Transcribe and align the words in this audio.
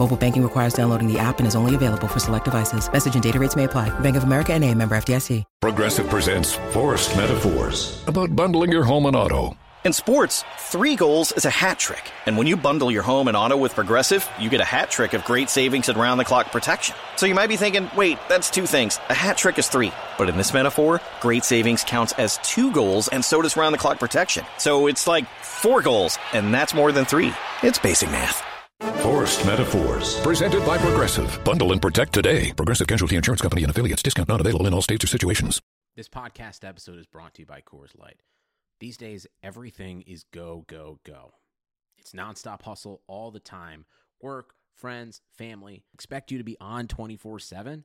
Mobile 0.00 0.16
banking 0.16 0.42
requires 0.42 0.72
downloading 0.72 1.12
the 1.12 1.18
app 1.18 1.40
and 1.40 1.46
is 1.46 1.54
only 1.54 1.74
available 1.74 2.08
for 2.08 2.20
select 2.20 2.46
devices. 2.46 2.90
Message 2.90 3.12
and 3.12 3.22
data 3.22 3.38
rates 3.38 3.54
may 3.54 3.64
apply. 3.64 3.90
Bank 4.00 4.16
of 4.16 4.24
America 4.24 4.54
and 4.54 4.64
a 4.64 4.74
member 4.74 4.94
FDIC. 4.96 5.44
Progressive 5.60 6.08
presents 6.08 6.54
Forced 6.72 7.14
Metaphors 7.18 8.02
about 8.06 8.34
bundling 8.34 8.72
your 8.72 8.82
home 8.82 9.04
and 9.04 9.14
auto. 9.14 9.54
In 9.84 9.92
sports, 9.92 10.42
three 10.58 10.96
goals 10.96 11.32
is 11.32 11.44
a 11.44 11.50
hat 11.50 11.78
trick. 11.78 12.10
And 12.24 12.38
when 12.38 12.46
you 12.46 12.56
bundle 12.56 12.90
your 12.90 13.02
home 13.02 13.28
and 13.28 13.36
auto 13.36 13.58
with 13.58 13.74
Progressive, 13.74 14.26
you 14.38 14.48
get 14.48 14.62
a 14.62 14.64
hat 14.64 14.90
trick 14.90 15.12
of 15.12 15.22
great 15.24 15.50
savings 15.50 15.90
and 15.90 15.98
round 15.98 16.18
the 16.18 16.24
clock 16.24 16.50
protection. 16.50 16.96
So 17.16 17.26
you 17.26 17.34
might 17.34 17.48
be 17.48 17.56
thinking, 17.58 17.90
wait, 17.94 18.18
that's 18.26 18.48
two 18.48 18.64
things. 18.64 18.98
A 19.10 19.14
hat 19.14 19.36
trick 19.36 19.58
is 19.58 19.68
three. 19.68 19.92
But 20.16 20.30
in 20.30 20.38
this 20.38 20.54
metaphor, 20.54 21.02
great 21.20 21.44
savings 21.44 21.84
counts 21.84 22.14
as 22.14 22.38
two 22.38 22.72
goals 22.72 23.08
and 23.08 23.22
so 23.22 23.42
does 23.42 23.54
round 23.54 23.74
the 23.74 23.78
clock 23.78 24.00
protection. 24.00 24.46
So 24.56 24.86
it's 24.86 25.06
like 25.06 25.26
four 25.42 25.82
goals, 25.82 26.18
and 26.32 26.54
that's 26.54 26.72
more 26.72 26.90
than 26.90 27.04
three. 27.04 27.34
It's 27.62 27.78
basic 27.78 28.10
math. 28.10 28.49
Forced 28.80 29.44
Metaphors. 29.44 30.18
Presented 30.20 30.64
by 30.64 30.78
Progressive. 30.78 31.38
Bundle 31.44 31.72
and 31.72 31.82
protect 31.82 32.14
today. 32.14 32.52
Progressive 32.54 32.86
Casualty 32.86 33.16
Insurance 33.16 33.42
Company 33.42 33.62
and 33.62 33.70
affiliates. 33.70 34.02
Discount 34.02 34.28
not 34.28 34.40
available 34.40 34.66
in 34.66 34.72
all 34.72 34.80
states 34.80 35.04
or 35.04 35.06
situations. 35.06 35.60
This 35.96 36.08
podcast 36.08 36.66
episode 36.66 36.98
is 36.98 37.06
brought 37.06 37.34
to 37.34 37.42
you 37.42 37.46
by 37.46 37.60
Coors 37.60 37.98
Light. 37.98 38.22
These 38.78 38.96
days, 38.96 39.26
everything 39.42 40.00
is 40.02 40.24
go, 40.32 40.64
go, 40.66 40.98
go. 41.04 41.32
It's 41.98 42.12
nonstop 42.12 42.62
hustle 42.62 43.02
all 43.06 43.30
the 43.30 43.38
time. 43.40 43.84
Work, 44.22 44.54
friends, 44.74 45.20
family 45.36 45.84
expect 45.92 46.30
you 46.30 46.38
to 46.38 46.44
be 46.44 46.56
on 46.58 46.88
24 46.88 47.38
7. 47.38 47.84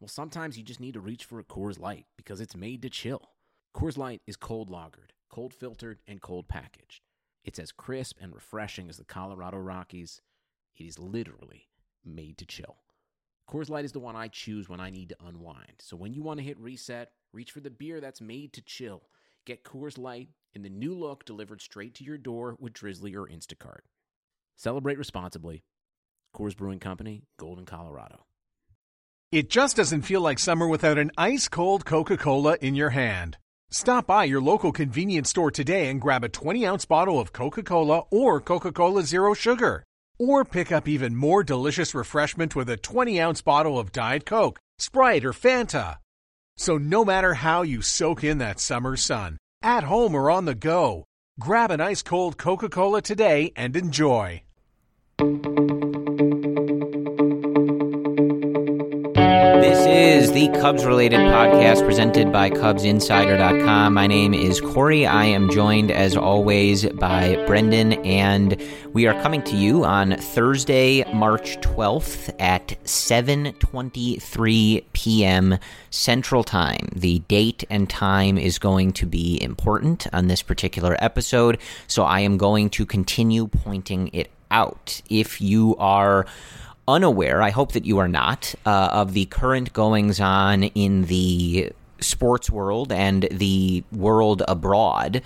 Well, 0.00 0.08
sometimes 0.08 0.58
you 0.58 0.64
just 0.64 0.80
need 0.80 0.94
to 0.94 1.00
reach 1.00 1.24
for 1.24 1.38
a 1.38 1.44
Coors 1.44 1.78
Light 1.78 2.06
because 2.16 2.40
it's 2.40 2.56
made 2.56 2.82
to 2.82 2.90
chill. 2.90 3.30
Coors 3.76 3.96
Light 3.96 4.22
is 4.26 4.34
cold 4.34 4.68
lagered, 4.68 5.10
cold 5.30 5.54
filtered, 5.54 6.00
and 6.08 6.20
cold 6.20 6.48
packaged. 6.48 7.02
It's 7.44 7.60
as 7.60 7.70
crisp 7.70 8.18
and 8.20 8.34
refreshing 8.34 8.88
as 8.88 8.96
the 8.96 9.04
Colorado 9.04 9.58
Rockies. 9.58 10.20
It 10.76 10.84
is 10.84 10.98
literally 10.98 11.68
made 12.04 12.38
to 12.38 12.46
chill. 12.46 12.76
Coors 13.48 13.68
Light 13.68 13.84
is 13.84 13.92
the 13.92 14.00
one 14.00 14.16
I 14.16 14.28
choose 14.28 14.68
when 14.68 14.80
I 14.80 14.90
need 14.90 15.10
to 15.10 15.26
unwind. 15.26 15.74
So 15.80 15.96
when 15.96 16.14
you 16.14 16.22
want 16.22 16.38
to 16.38 16.44
hit 16.44 16.58
reset, 16.58 17.10
reach 17.32 17.50
for 17.50 17.60
the 17.60 17.70
beer 17.70 18.00
that's 18.00 18.20
made 18.20 18.52
to 18.54 18.62
chill. 18.62 19.02
Get 19.44 19.64
Coors 19.64 19.98
Light 19.98 20.30
in 20.54 20.62
the 20.62 20.70
new 20.70 20.94
look 20.94 21.24
delivered 21.24 21.60
straight 21.60 21.94
to 21.96 22.04
your 22.04 22.18
door 22.18 22.56
with 22.58 22.72
Drizzly 22.72 23.14
or 23.14 23.26
Instacart. 23.26 23.80
Celebrate 24.56 24.98
responsibly. 24.98 25.64
Coors 26.34 26.56
Brewing 26.56 26.78
Company, 26.78 27.24
Golden, 27.38 27.66
Colorado. 27.66 28.24
It 29.30 29.50
just 29.50 29.76
doesn't 29.76 30.02
feel 30.02 30.20
like 30.20 30.38
summer 30.38 30.68
without 30.68 30.98
an 30.98 31.10
ice 31.16 31.48
cold 31.48 31.84
Coca 31.84 32.16
Cola 32.16 32.56
in 32.60 32.74
your 32.74 32.90
hand. 32.90 33.38
Stop 33.70 34.06
by 34.06 34.24
your 34.24 34.42
local 34.42 34.72
convenience 34.72 35.30
store 35.30 35.50
today 35.50 35.88
and 35.88 36.00
grab 36.00 36.22
a 36.22 36.28
20 36.28 36.66
ounce 36.66 36.84
bottle 36.84 37.18
of 37.18 37.32
Coca 37.32 37.62
Cola 37.62 38.04
or 38.10 38.40
Coca 38.40 38.72
Cola 38.72 39.02
Zero 39.02 39.34
Sugar. 39.34 39.84
Or 40.24 40.44
pick 40.44 40.70
up 40.70 40.86
even 40.86 41.16
more 41.16 41.42
delicious 41.42 41.96
refreshment 41.96 42.54
with 42.54 42.70
a 42.70 42.76
20 42.76 43.20
ounce 43.20 43.42
bottle 43.42 43.76
of 43.76 43.90
Diet 43.90 44.24
Coke, 44.24 44.60
Sprite, 44.78 45.24
or 45.24 45.32
Fanta. 45.32 45.96
So 46.56 46.78
no 46.78 47.04
matter 47.04 47.34
how 47.34 47.62
you 47.62 47.82
soak 47.82 48.22
in 48.22 48.38
that 48.38 48.60
summer 48.60 48.96
sun, 48.96 49.36
at 49.64 49.82
home 49.82 50.14
or 50.14 50.30
on 50.30 50.44
the 50.44 50.54
go, 50.54 51.02
grab 51.40 51.72
an 51.72 51.80
ice 51.80 52.02
cold 52.02 52.38
Coca 52.38 52.68
Cola 52.68 53.02
today 53.02 53.52
and 53.56 53.74
enjoy. 53.74 54.44
The 60.32 60.48
Cubs 60.60 60.84
related 60.86 61.20
podcast 61.20 61.84
presented 61.84 62.32
by 62.32 62.48
CubsInsider.com. 62.48 63.92
My 63.92 64.06
name 64.06 64.32
is 64.32 64.62
Corey. 64.62 65.04
I 65.04 65.26
am 65.26 65.50
joined, 65.50 65.90
as 65.90 66.16
always, 66.16 66.86
by 66.86 67.36
Brendan, 67.46 67.92
and 68.06 68.56
we 68.94 69.06
are 69.06 69.20
coming 69.20 69.42
to 69.42 69.54
you 69.54 69.84
on 69.84 70.16
Thursday, 70.16 71.04
March 71.12 71.60
12th 71.60 72.34
at 72.40 72.68
7.23 72.84 74.84
p.m. 74.94 75.58
Central 75.90 76.44
Time. 76.44 76.88
The 76.96 77.18
date 77.18 77.64
and 77.68 77.90
time 77.90 78.38
is 78.38 78.58
going 78.58 78.94
to 78.94 79.04
be 79.04 79.38
important 79.42 80.06
on 80.14 80.28
this 80.28 80.40
particular 80.40 80.96
episode, 80.98 81.58
so 81.88 82.04
I 82.04 82.20
am 82.20 82.38
going 82.38 82.70
to 82.70 82.86
continue 82.86 83.48
pointing 83.48 84.08
it 84.14 84.30
out. 84.50 85.02
If 85.10 85.42
you 85.42 85.76
are 85.76 86.24
unaware, 86.92 87.40
I 87.42 87.50
hope 87.50 87.72
that 87.72 87.86
you 87.86 87.98
are 87.98 88.08
not, 88.08 88.54
uh, 88.66 88.88
of 88.92 89.14
the 89.14 89.24
current 89.26 89.72
goings 89.72 90.20
on 90.20 90.64
in 90.64 91.04
the 91.06 91.72
sports 92.00 92.50
world 92.50 92.92
and 92.92 93.28
the 93.30 93.82
world 93.92 94.42
abroad. 94.46 95.22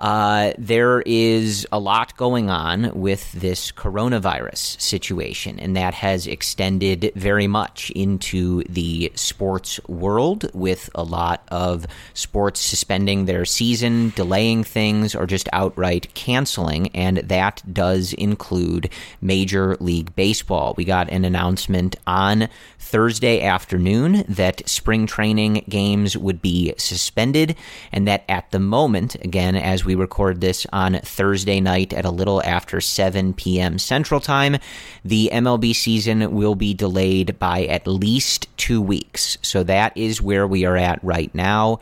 Uh, 0.00 0.54
there 0.56 1.02
is 1.02 1.66
a 1.70 1.78
lot 1.78 2.16
going 2.16 2.48
on 2.48 2.90
with 2.98 3.30
this 3.32 3.70
coronavirus 3.70 4.80
situation, 4.80 5.60
and 5.60 5.76
that 5.76 5.92
has 5.92 6.26
extended 6.26 7.12
very 7.14 7.46
much 7.46 7.90
into 7.90 8.62
the 8.64 9.12
sports 9.14 9.78
world 9.88 10.50
with 10.54 10.88
a 10.94 11.02
lot 11.02 11.42
of 11.48 11.86
sports 12.14 12.60
suspending 12.60 13.26
their 13.26 13.44
season, 13.44 14.10
delaying 14.16 14.64
things, 14.64 15.14
or 15.14 15.26
just 15.26 15.50
outright 15.52 16.12
canceling. 16.14 16.88
And 16.96 17.18
that 17.18 17.62
does 17.70 18.14
include 18.14 18.88
Major 19.20 19.76
League 19.80 20.14
Baseball. 20.16 20.72
We 20.78 20.86
got 20.86 21.10
an 21.10 21.26
announcement 21.26 21.96
on 22.06 22.48
Thursday 22.78 23.42
afternoon 23.42 24.24
that 24.30 24.66
spring 24.66 25.06
training 25.06 25.64
games 25.68 26.16
would 26.16 26.40
be 26.40 26.72
suspended, 26.78 27.54
and 27.92 28.08
that 28.08 28.24
at 28.30 28.50
the 28.50 28.60
moment, 28.60 29.16
again, 29.16 29.56
as 29.56 29.84
we 29.84 29.89
record 29.94 30.40
this 30.40 30.66
on 30.72 30.94
Thursday 31.00 31.60
night 31.60 31.92
at 31.92 32.04
a 32.04 32.10
little 32.10 32.42
after 32.42 32.80
7 32.80 33.34
p.m. 33.34 33.78
Central 33.78 34.20
Time, 34.20 34.56
the 35.04 35.30
MLB 35.32 35.74
season 35.74 36.34
will 36.34 36.54
be 36.54 36.74
delayed 36.74 37.38
by 37.38 37.64
at 37.64 37.86
least 37.86 38.48
two 38.56 38.80
weeks. 38.80 39.38
So 39.42 39.62
that 39.64 39.96
is 39.96 40.22
where 40.22 40.46
we 40.46 40.64
are 40.64 40.76
at 40.76 41.02
right 41.02 41.34
now. 41.34 41.80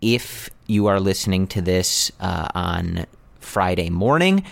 If 0.00 0.50
you 0.66 0.86
are 0.86 1.00
listening 1.00 1.46
to 1.48 1.62
this 1.62 2.12
uh, 2.20 2.48
on 2.54 3.06
Friday 3.40 3.90
morning, 3.90 4.44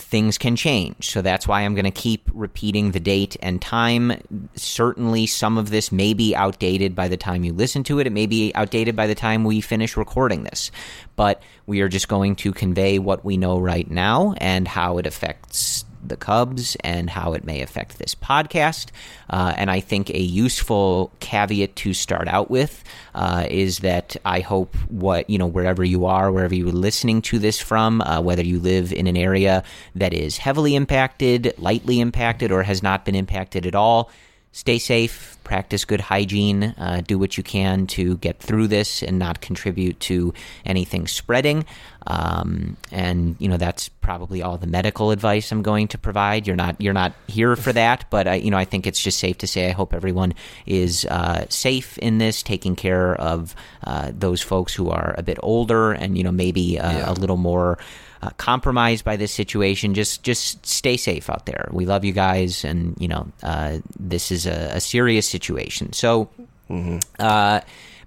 things 0.00 0.38
can 0.38 0.56
change. 0.56 1.10
So 1.10 1.22
that's 1.22 1.46
why 1.46 1.62
I'm 1.62 1.74
going 1.74 1.84
to 1.84 1.90
keep 1.90 2.28
repeating 2.32 2.90
the 2.90 3.00
date 3.00 3.36
and 3.42 3.60
time. 3.60 4.48
Certainly, 4.54 5.26
some 5.26 5.58
of 5.58 5.70
this 5.70 5.92
may 5.92 6.14
be 6.14 6.34
outdated 6.34 6.94
by 6.94 7.08
the 7.08 7.16
time 7.16 7.44
you 7.44 7.52
listen 7.52 7.84
to 7.84 7.98
it. 7.98 8.06
It 8.06 8.12
may 8.12 8.26
be 8.26 8.52
outdated 8.54 8.96
by 8.96 9.06
the 9.06 9.14
time 9.14 9.44
we 9.44 9.60
finish 9.60 9.96
recording 9.96 10.44
this. 10.44 10.70
But 11.16 11.42
we 11.66 11.80
are 11.80 11.88
just 11.88 12.08
going 12.08 12.36
to 12.36 12.52
convey 12.52 12.98
what 12.98 13.24
we 13.24 13.36
know 13.36 13.58
right 13.58 13.90
now 13.90 14.34
and 14.38 14.66
how 14.66 14.98
it 14.98 15.06
affects 15.06 15.84
the 16.02 16.16
Cubs 16.16 16.76
and 16.76 17.10
how 17.10 17.32
it 17.32 17.44
may 17.44 17.62
affect 17.62 17.98
this 17.98 18.14
podcast. 18.14 18.90
Uh, 19.28 19.52
and 19.56 19.70
I 19.70 19.80
think 19.80 20.10
a 20.10 20.20
useful 20.20 21.12
caveat 21.20 21.76
to 21.76 21.94
start 21.94 22.28
out 22.28 22.50
with 22.50 22.82
uh, 23.14 23.46
is 23.48 23.80
that 23.80 24.16
I 24.24 24.40
hope 24.40 24.74
what, 24.88 25.28
you 25.28 25.38
know, 25.38 25.46
wherever 25.46 25.84
you 25.84 26.06
are, 26.06 26.32
wherever 26.32 26.54
you're 26.54 26.72
listening 26.72 27.22
to 27.22 27.38
this 27.38 27.60
from, 27.60 28.00
uh, 28.00 28.20
whether 28.20 28.44
you 28.44 28.60
live 28.60 28.92
in 28.92 29.06
an 29.06 29.16
area 29.16 29.62
that 29.94 30.12
is 30.12 30.38
heavily 30.38 30.74
impacted, 30.74 31.54
lightly 31.58 32.00
impacted, 32.00 32.52
or 32.52 32.62
has 32.62 32.82
not 32.82 33.04
been 33.04 33.14
impacted 33.14 33.66
at 33.66 33.74
all, 33.74 34.10
stay 34.52 34.78
safe 34.78 35.38
practice 35.50 35.84
good 35.84 36.00
hygiene, 36.00 36.62
uh, 36.78 37.02
do 37.04 37.18
what 37.18 37.36
you 37.36 37.42
can 37.42 37.84
to 37.84 38.16
get 38.18 38.38
through 38.38 38.68
this 38.68 39.02
and 39.02 39.18
not 39.18 39.40
contribute 39.40 39.98
to 39.98 40.32
anything 40.64 41.08
spreading. 41.08 41.64
Um, 42.06 42.76
and 42.92 43.34
you 43.40 43.48
know 43.48 43.56
that's 43.56 43.88
probably 43.88 44.42
all 44.42 44.58
the 44.58 44.68
medical 44.68 45.10
advice 45.10 45.50
I'm 45.50 45.62
going 45.62 45.88
to 45.88 45.98
provide. 45.98 46.46
You're 46.46 46.54
not 46.54 46.80
you're 46.80 46.94
not 46.94 47.14
here 47.26 47.56
for 47.56 47.72
that, 47.72 48.04
but 48.10 48.28
I, 48.28 48.34
you 48.36 48.52
know 48.52 48.58
I 48.58 48.64
think 48.64 48.86
it's 48.86 49.02
just 49.02 49.18
safe 49.18 49.38
to 49.38 49.48
say 49.48 49.68
I 49.68 49.72
hope 49.72 49.92
everyone 49.92 50.34
is 50.66 51.04
uh, 51.06 51.46
safe 51.48 51.98
in 51.98 52.18
this, 52.18 52.44
taking 52.44 52.76
care 52.76 53.16
of 53.16 53.56
uh, 53.82 54.12
those 54.14 54.40
folks 54.40 54.72
who 54.72 54.88
are 54.90 55.16
a 55.18 55.22
bit 55.24 55.38
older 55.42 55.90
and 55.90 56.16
you 56.16 56.22
know 56.22 56.32
maybe 56.32 56.78
uh, 56.78 56.92
yeah. 56.92 57.10
a 57.10 57.14
little 57.14 57.36
more. 57.36 57.76
Uh, 58.22 58.28
compromised 58.36 59.02
by 59.02 59.16
this 59.16 59.32
situation, 59.32 59.94
just 59.94 60.22
just 60.22 60.66
stay 60.66 60.98
safe 60.98 61.30
out 61.30 61.46
there. 61.46 61.70
We 61.72 61.86
love 61.86 62.04
you 62.04 62.12
guys, 62.12 62.66
and 62.66 62.94
you 63.00 63.08
know 63.08 63.26
uh, 63.42 63.78
this 63.98 64.30
is 64.30 64.46
a, 64.46 64.72
a, 64.74 64.80
serious 64.80 65.26
situation. 65.26 65.94
So, 65.94 66.28
mm-hmm. 66.68 66.98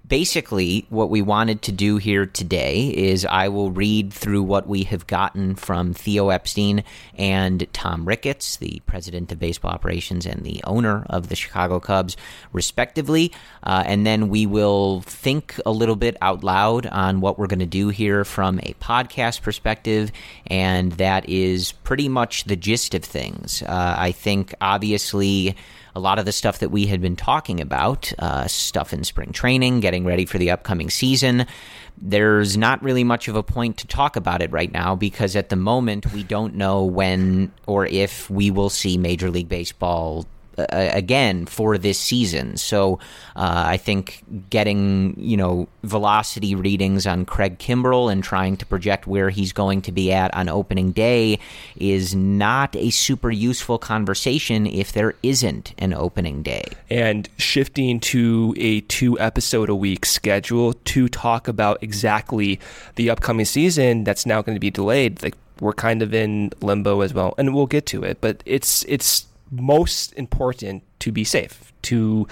Basically, 0.06 0.86
what 0.90 1.10
we 1.10 1.22
wanted 1.22 1.62
to 1.62 1.72
do 1.72 1.96
here 1.96 2.26
today 2.26 2.88
is 2.88 3.24
I 3.24 3.48
will 3.48 3.70
read 3.70 4.12
through 4.12 4.42
what 4.42 4.66
we 4.66 4.84
have 4.84 5.06
gotten 5.06 5.54
from 5.54 5.94
Theo 5.94 6.28
Epstein 6.28 6.84
and 7.16 7.66
Tom 7.72 8.06
Ricketts, 8.06 8.56
the 8.56 8.82
president 8.86 9.32
of 9.32 9.38
baseball 9.38 9.70
operations 9.70 10.26
and 10.26 10.44
the 10.44 10.62
owner 10.64 11.06
of 11.08 11.28
the 11.28 11.36
Chicago 11.36 11.80
Cubs, 11.80 12.16
respectively. 12.52 13.32
Uh, 13.62 13.82
and 13.86 14.06
then 14.06 14.28
we 14.28 14.46
will 14.46 15.00
think 15.02 15.58
a 15.64 15.70
little 15.70 15.96
bit 15.96 16.16
out 16.20 16.44
loud 16.44 16.86
on 16.86 17.20
what 17.20 17.38
we're 17.38 17.46
going 17.46 17.58
to 17.58 17.66
do 17.66 17.88
here 17.88 18.24
from 18.24 18.58
a 18.60 18.74
podcast 18.74 19.42
perspective. 19.42 20.12
And 20.46 20.92
that 20.92 21.28
is 21.28 21.72
pretty 21.72 22.08
much 22.08 22.44
the 22.44 22.56
gist 22.56 22.94
of 22.94 23.04
things. 23.04 23.62
Uh, 23.62 23.94
I 23.96 24.12
think, 24.12 24.54
obviously, 24.60 25.56
a 25.94 26.00
lot 26.00 26.18
of 26.18 26.24
the 26.24 26.32
stuff 26.32 26.58
that 26.58 26.70
we 26.70 26.86
had 26.86 27.00
been 27.00 27.16
talking 27.16 27.60
about, 27.60 28.12
uh, 28.18 28.46
stuff 28.46 28.92
in 28.92 29.04
spring 29.04 29.32
training, 29.32 29.80
getting 29.80 30.04
ready 30.04 30.24
for 30.24 30.38
the 30.38 30.50
upcoming 30.50 30.90
season. 30.90 31.46
There's 31.96 32.56
not 32.56 32.82
really 32.82 33.04
much 33.04 33.28
of 33.28 33.36
a 33.36 33.42
point 33.42 33.78
to 33.78 33.86
talk 33.86 34.16
about 34.16 34.42
it 34.42 34.50
right 34.50 34.72
now 34.72 34.96
because 34.96 35.36
at 35.36 35.48
the 35.48 35.56
moment 35.56 36.12
we 36.12 36.24
don't 36.24 36.54
know 36.56 36.84
when 36.84 37.52
or 37.66 37.86
if 37.86 38.28
we 38.28 38.50
will 38.50 38.70
see 38.70 38.98
Major 38.98 39.30
League 39.30 39.48
Baseball 39.48 40.26
uh, 40.58 40.66
again 40.70 41.46
for 41.46 41.78
this 41.78 41.98
season. 41.98 42.56
So 42.56 42.98
uh, 43.36 43.64
I 43.66 43.76
think 43.76 44.22
getting 44.50 45.14
you 45.18 45.36
know 45.36 45.68
velocity 45.82 46.54
readings 46.54 47.06
on 47.06 47.24
Craig 47.24 47.58
Kimbrel 47.58 48.10
and 48.10 48.22
trying 48.22 48.56
to 48.58 48.66
project 48.66 49.06
where 49.06 49.30
he's 49.30 49.52
going 49.52 49.82
to 49.82 49.92
be 49.92 50.12
at 50.12 50.34
on 50.34 50.48
opening 50.48 50.92
day 50.92 51.38
is 51.76 52.14
not 52.14 52.74
a 52.76 52.90
super 52.90 53.30
useful 53.30 53.78
conversation 53.78 54.66
if 54.66 54.92
there 54.92 55.14
isn't 55.22 55.74
an 55.78 55.94
opening 55.94 56.42
day. 56.42 56.64
And 56.90 57.28
shifting 57.38 58.00
to 58.00 58.54
a 58.56 58.80
two 58.82 59.18
episode 59.18 59.68
a 59.68 59.74
week 59.74 60.06
schedule 60.06 60.74
to 60.74 61.08
talk 61.08 61.48
about 61.48 61.82
exactly 61.82 62.60
the 62.96 63.10
upcoming 63.10 63.46
season 63.46 64.04
that's 64.04 64.26
now 64.26 64.42
going 64.42 64.56
to 64.56 64.60
be 64.60 64.70
delayed, 64.70 65.22
like 65.22 65.34
we're 65.60 65.72
kind 65.72 66.02
of 66.02 66.12
in 66.12 66.50
limbo 66.60 67.00
as 67.00 67.14
well, 67.14 67.34
and 67.38 67.54
we'll 67.54 67.66
get 67.66 67.86
to 67.86 68.02
it. 68.02 68.20
But 68.20 68.42
it's 68.44 68.84
it's 68.84 69.26
most 69.60 70.12
important 70.14 70.82
to 71.00 71.12
be 71.12 71.24
safe, 71.24 71.72
to, 71.82 72.26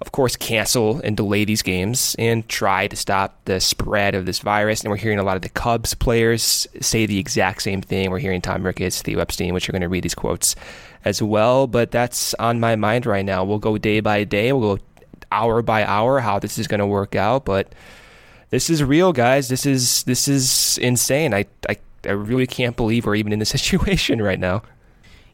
of 0.00 0.12
course, 0.12 0.36
cancel 0.36 1.00
and 1.02 1.16
delay 1.16 1.44
these 1.44 1.62
games 1.62 2.14
and 2.18 2.48
try 2.48 2.86
to 2.88 2.96
stop 2.96 3.44
the 3.44 3.60
spread 3.60 4.14
of 4.14 4.26
this 4.26 4.38
virus. 4.40 4.82
And 4.82 4.90
we're 4.90 4.96
hearing 4.96 5.18
a 5.18 5.22
lot 5.24 5.36
of 5.36 5.42
the 5.42 5.48
Cubs 5.48 5.94
players 5.94 6.66
say 6.80 7.06
the 7.06 7.18
exact 7.18 7.62
same 7.62 7.82
thing. 7.82 8.10
We're 8.10 8.18
hearing 8.18 8.40
Tom 8.40 8.64
Ricketts, 8.64 9.02
Theo 9.02 9.18
Epstein, 9.18 9.54
which 9.54 9.68
are 9.68 9.72
going 9.72 9.82
to 9.82 9.88
read 9.88 10.04
these 10.04 10.14
quotes 10.14 10.54
as 11.04 11.22
well. 11.22 11.66
But 11.66 11.90
that's 11.90 12.34
on 12.34 12.60
my 12.60 12.76
mind 12.76 13.06
right 13.06 13.24
now. 13.24 13.44
We'll 13.44 13.58
go 13.58 13.78
day 13.78 14.00
by 14.00 14.24
day, 14.24 14.52
we'll 14.52 14.76
go 14.76 14.82
hour 15.32 15.62
by 15.62 15.84
hour 15.84 16.20
how 16.20 16.38
this 16.38 16.58
is 16.58 16.68
going 16.68 16.80
to 16.80 16.86
work 16.86 17.16
out. 17.16 17.44
But 17.44 17.74
this 18.50 18.70
is 18.70 18.84
real, 18.84 19.12
guys. 19.12 19.48
This 19.48 19.66
is 19.66 20.04
this 20.04 20.28
is 20.28 20.78
insane. 20.78 21.34
I, 21.34 21.46
I 21.68 21.76
I 22.06 22.12
really 22.12 22.46
can't 22.46 22.76
believe 22.76 23.06
we're 23.06 23.16
even 23.16 23.32
in 23.32 23.38
this 23.38 23.48
situation 23.60 24.22
right 24.22 24.38
now. 24.38 24.62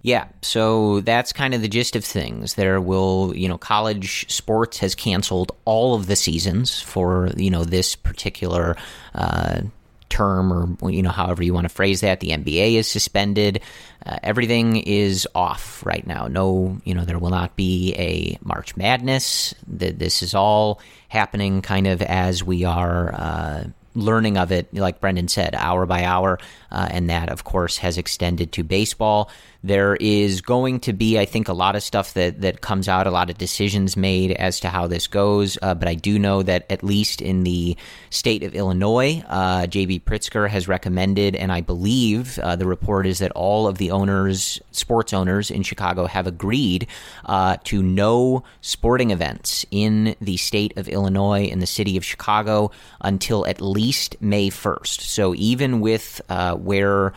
Yeah, 0.02 0.28
so 0.40 1.00
that's 1.00 1.32
kind 1.32 1.52
of 1.52 1.60
the 1.60 1.68
gist 1.68 1.94
of 1.94 2.04
things. 2.04 2.54
There 2.54 2.80
will, 2.80 3.34
you 3.36 3.48
know, 3.48 3.58
college 3.58 4.30
sports 4.32 4.78
has 4.78 4.94
canceled 4.94 5.52
all 5.66 5.94
of 5.94 6.06
the 6.06 6.16
seasons 6.16 6.80
for, 6.80 7.30
you 7.36 7.50
know, 7.50 7.64
this 7.64 7.96
particular 7.96 8.76
uh, 9.14 9.60
term 10.08 10.78
or, 10.80 10.90
you 10.90 11.02
know, 11.02 11.10
however 11.10 11.42
you 11.42 11.52
want 11.52 11.66
to 11.66 11.74
phrase 11.74 12.00
that. 12.00 12.20
The 12.20 12.30
NBA 12.30 12.76
is 12.76 12.88
suspended. 12.88 13.60
Uh, 14.04 14.18
everything 14.22 14.76
is 14.76 15.28
off 15.34 15.84
right 15.84 16.06
now. 16.06 16.28
No, 16.28 16.80
you 16.84 16.94
know, 16.94 17.04
there 17.04 17.18
will 17.18 17.30
not 17.30 17.54
be 17.56 17.94
a 17.96 18.38
March 18.42 18.76
Madness. 18.76 19.54
This 19.66 20.22
is 20.22 20.34
all 20.34 20.80
happening 21.08 21.60
kind 21.60 21.86
of 21.86 22.00
as 22.00 22.42
we 22.42 22.64
are. 22.64 23.14
Uh, 23.14 23.64
learning 23.94 24.38
of 24.38 24.52
it, 24.52 24.72
like 24.72 25.00
Brendan 25.00 25.28
said, 25.28 25.54
hour 25.54 25.86
by 25.86 26.04
hour. 26.04 26.38
Uh, 26.70 26.88
and 26.90 27.10
that, 27.10 27.28
of 27.28 27.44
course, 27.44 27.78
has 27.78 27.98
extended 27.98 28.52
to 28.52 28.62
baseball. 28.62 29.30
There 29.62 29.96
is 29.96 30.40
going 30.40 30.80
to 30.80 30.92
be, 30.92 31.18
I 31.18 31.26
think, 31.26 31.48
a 31.48 31.52
lot 31.52 31.76
of 31.76 31.82
stuff 31.82 32.14
that, 32.14 32.40
that 32.40 32.60
comes 32.60 32.88
out, 32.88 33.06
a 33.06 33.10
lot 33.10 33.28
of 33.28 33.36
decisions 33.36 33.96
made 33.96 34.32
as 34.32 34.60
to 34.60 34.68
how 34.68 34.86
this 34.86 35.06
goes. 35.06 35.58
Uh, 35.60 35.74
but 35.74 35.88
I 35.88 35.94
do 35.94 36.18
know 36.18 36.42
that 36.42 36.64
at 36.70 36.82
least 36.82 37.20
in 37.20 37.44
the 37.44 37.76
state 38.08 38.42
of 38.42 38.54
Illinois, 38.54 39.22
uh, 39.28 39.62
JB 39.62 40.02
Pritzker 40.04 40.48
has 40.48 40.66
recommended, 40.66 41.36
and 41.36 41.52
I 41.52 41.60
believe 41.60 42.38
uh, 42.38 42.56
the 42.56 42.66
report 42.66 43.06
is 43.06 43.18
that 43.18 43.32
all 43.32 43.66
of 43.66 43.78
the 43.78 43.90
owners, 43.90 44.60
sports 44.70 45.12
owners 45.12 45.50
in 45.50 45.62
Chicago, 45.62 46.06
have 46.06 46.26
agreed 46.26 46.86
uh, 47.26 47.58
to 47.64 47.82
no 47.82 48.42
sporting 48.62 49.10
events 49.10 49.66
in 49.70 50.16
the 50.20 50.36
state 50.38 50.76
of 50.78 50.88
Illinois 50.88 51.44
in 51.44 51.58
the 51.58 51.66
city 51.66 51.96
of 51.96 52.04
Chicago 52.04 52.70
until 53.00 53.46
at 53.46 53.60
least 53.60 54.16
May 54.20 54.48
1st. 54.48 55.00
So 55.00 55.34
even 55.34 55.80
with 55.80 56.20
uh, 56.28 56.54
where 56.56 57.12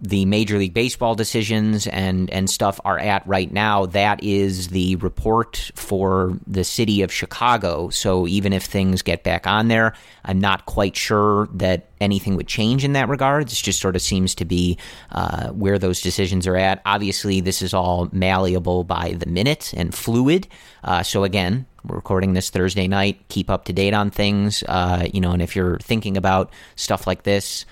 the 0.00 0.24
Major 0.26 0.58
League 0.58 0.74
Baseball 0.74 1.14
decisions 1.14 1.86
and 1.86 2.30
and 2.30 2.48
stuff 2.48 2.80
are 2.84 2.98
at 2.98 3.26
right 3.26 3.50
now. 3.50 3.86
That 3.86 4.22
is 4.22 4.68
the 4.68 4.96
report 4.96 5.72
for 5.74 6.38
the 6.46 6.64
city 6.64 7.02
of 7.02 7.12
Chicago. 7.12 7.88
So 7.88 8.26
even 8.28 8.52
if 8.52 8.64
things 8.64 9.02
get 9.02 9.24
back 9.24 9.46
on 9.46 9.68
there, 9.68 9.94
I'm 10.24 10.38
not 10.38 10.66
quite 10.66 10.96
sure 10.96 11.48
that 11.54 11.88
anything 12.00 12.36
would 12.36 12.46
change 12.46 12.84
in 12.84 12.92
that 12.92 13.08
regard. 13.08 13.42
It 13.42 13.48
just 13.48 13.80
sort 13.80 13.96
of 13.96 14.02
seems 14.02 14.36
to 14.36 14.44
be 14.44 14.78
uh, 15.10 15.48
where 15.48 15.78
those 15.78 16.00
decisions 16.00 16.46
are 16.46 16.56
at. 16.56 16.80
Obviously, 16.86 17.40
this 17.40 17.60
is 17.60 17.74
all 17.74 18.08
malleable 18.12 18.84
by 18.84 19.16
the 19.18 19.26
minute 19.26 19.74
and 19.76 19.92
fluid. 19.92 20.46
Uh, 20.84 21.02
so 21.02 21.24
again, 21.24 21.66
we're 21.84 21.96
recording 21.96 22.34
this 22.34 22.50
Thursday 22.50 22.86
night. 22.86 23.28
Keep 23.28 23.50
up 23.50 23.64
to 23.64 23.72
date 23.72 23.94
on 23.94 24.10
things. 24.10 24.62
Uh, 24.68 25.08
you 25.12 25.20
know, 25.20 25.32
and 25.32 25.42
if 25.42 25.56
you're 25.56 25.78
thinking 25.78 26.16
about 26.16 26.52
stuff 26.76 27.06
like 27.06 27.24
this 27.24 27.66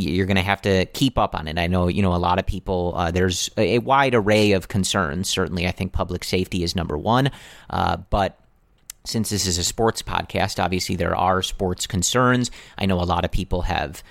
you're 0.00 0.26
going 0.26 0.36
to 0.36 0.42
have 0.42 0.62
to 0.62 0.86
keep 0.86 1.18
up 1.18 1.34
on 1.34 1.48
it. 1.48 1.58
I 1.58 1.66
know, 1.66 1.88
you 1.88 2.02
know, 2.02 2.14
a 2.14 2.16
lot 2.16 2.38
of 2.38 2.46
people, 2.46 2.94
uh, 2.96 3.10
there's 3.10 3.50
a, 3.56 3.78
wide 3.78 4.14
array 4.14 4.52
of 4.52 4.68
concerns. 4.68 5.28
Certainly, 5.28 5.66
I 5.66 5.70
think 5.72 5.92
public 5.92 6.24
safety 6.24 6.62
is 6.62 6.74
number 6.74 6.96
one. 6.96 7.30
Uh, 7.68 7.98
but 8.08 8.38
since 9.04 9.30
this 9.30 9.46
is 9.46 9.58
a 9.58 9.64
sports 9.64 10.02
podcast, 10.02 10.62
obviously 10.62 10.96
there 10.96 11.16
are 11.16 11.42
sports 11.42 11.86
concerns. 11.86 12.50
I 12.76 12.86
know 12.86 13.00
a 13.00 13.04
lot 13.04 13.24
of 13.24 13.30
people 13.30 13.62
have 13.62 14.02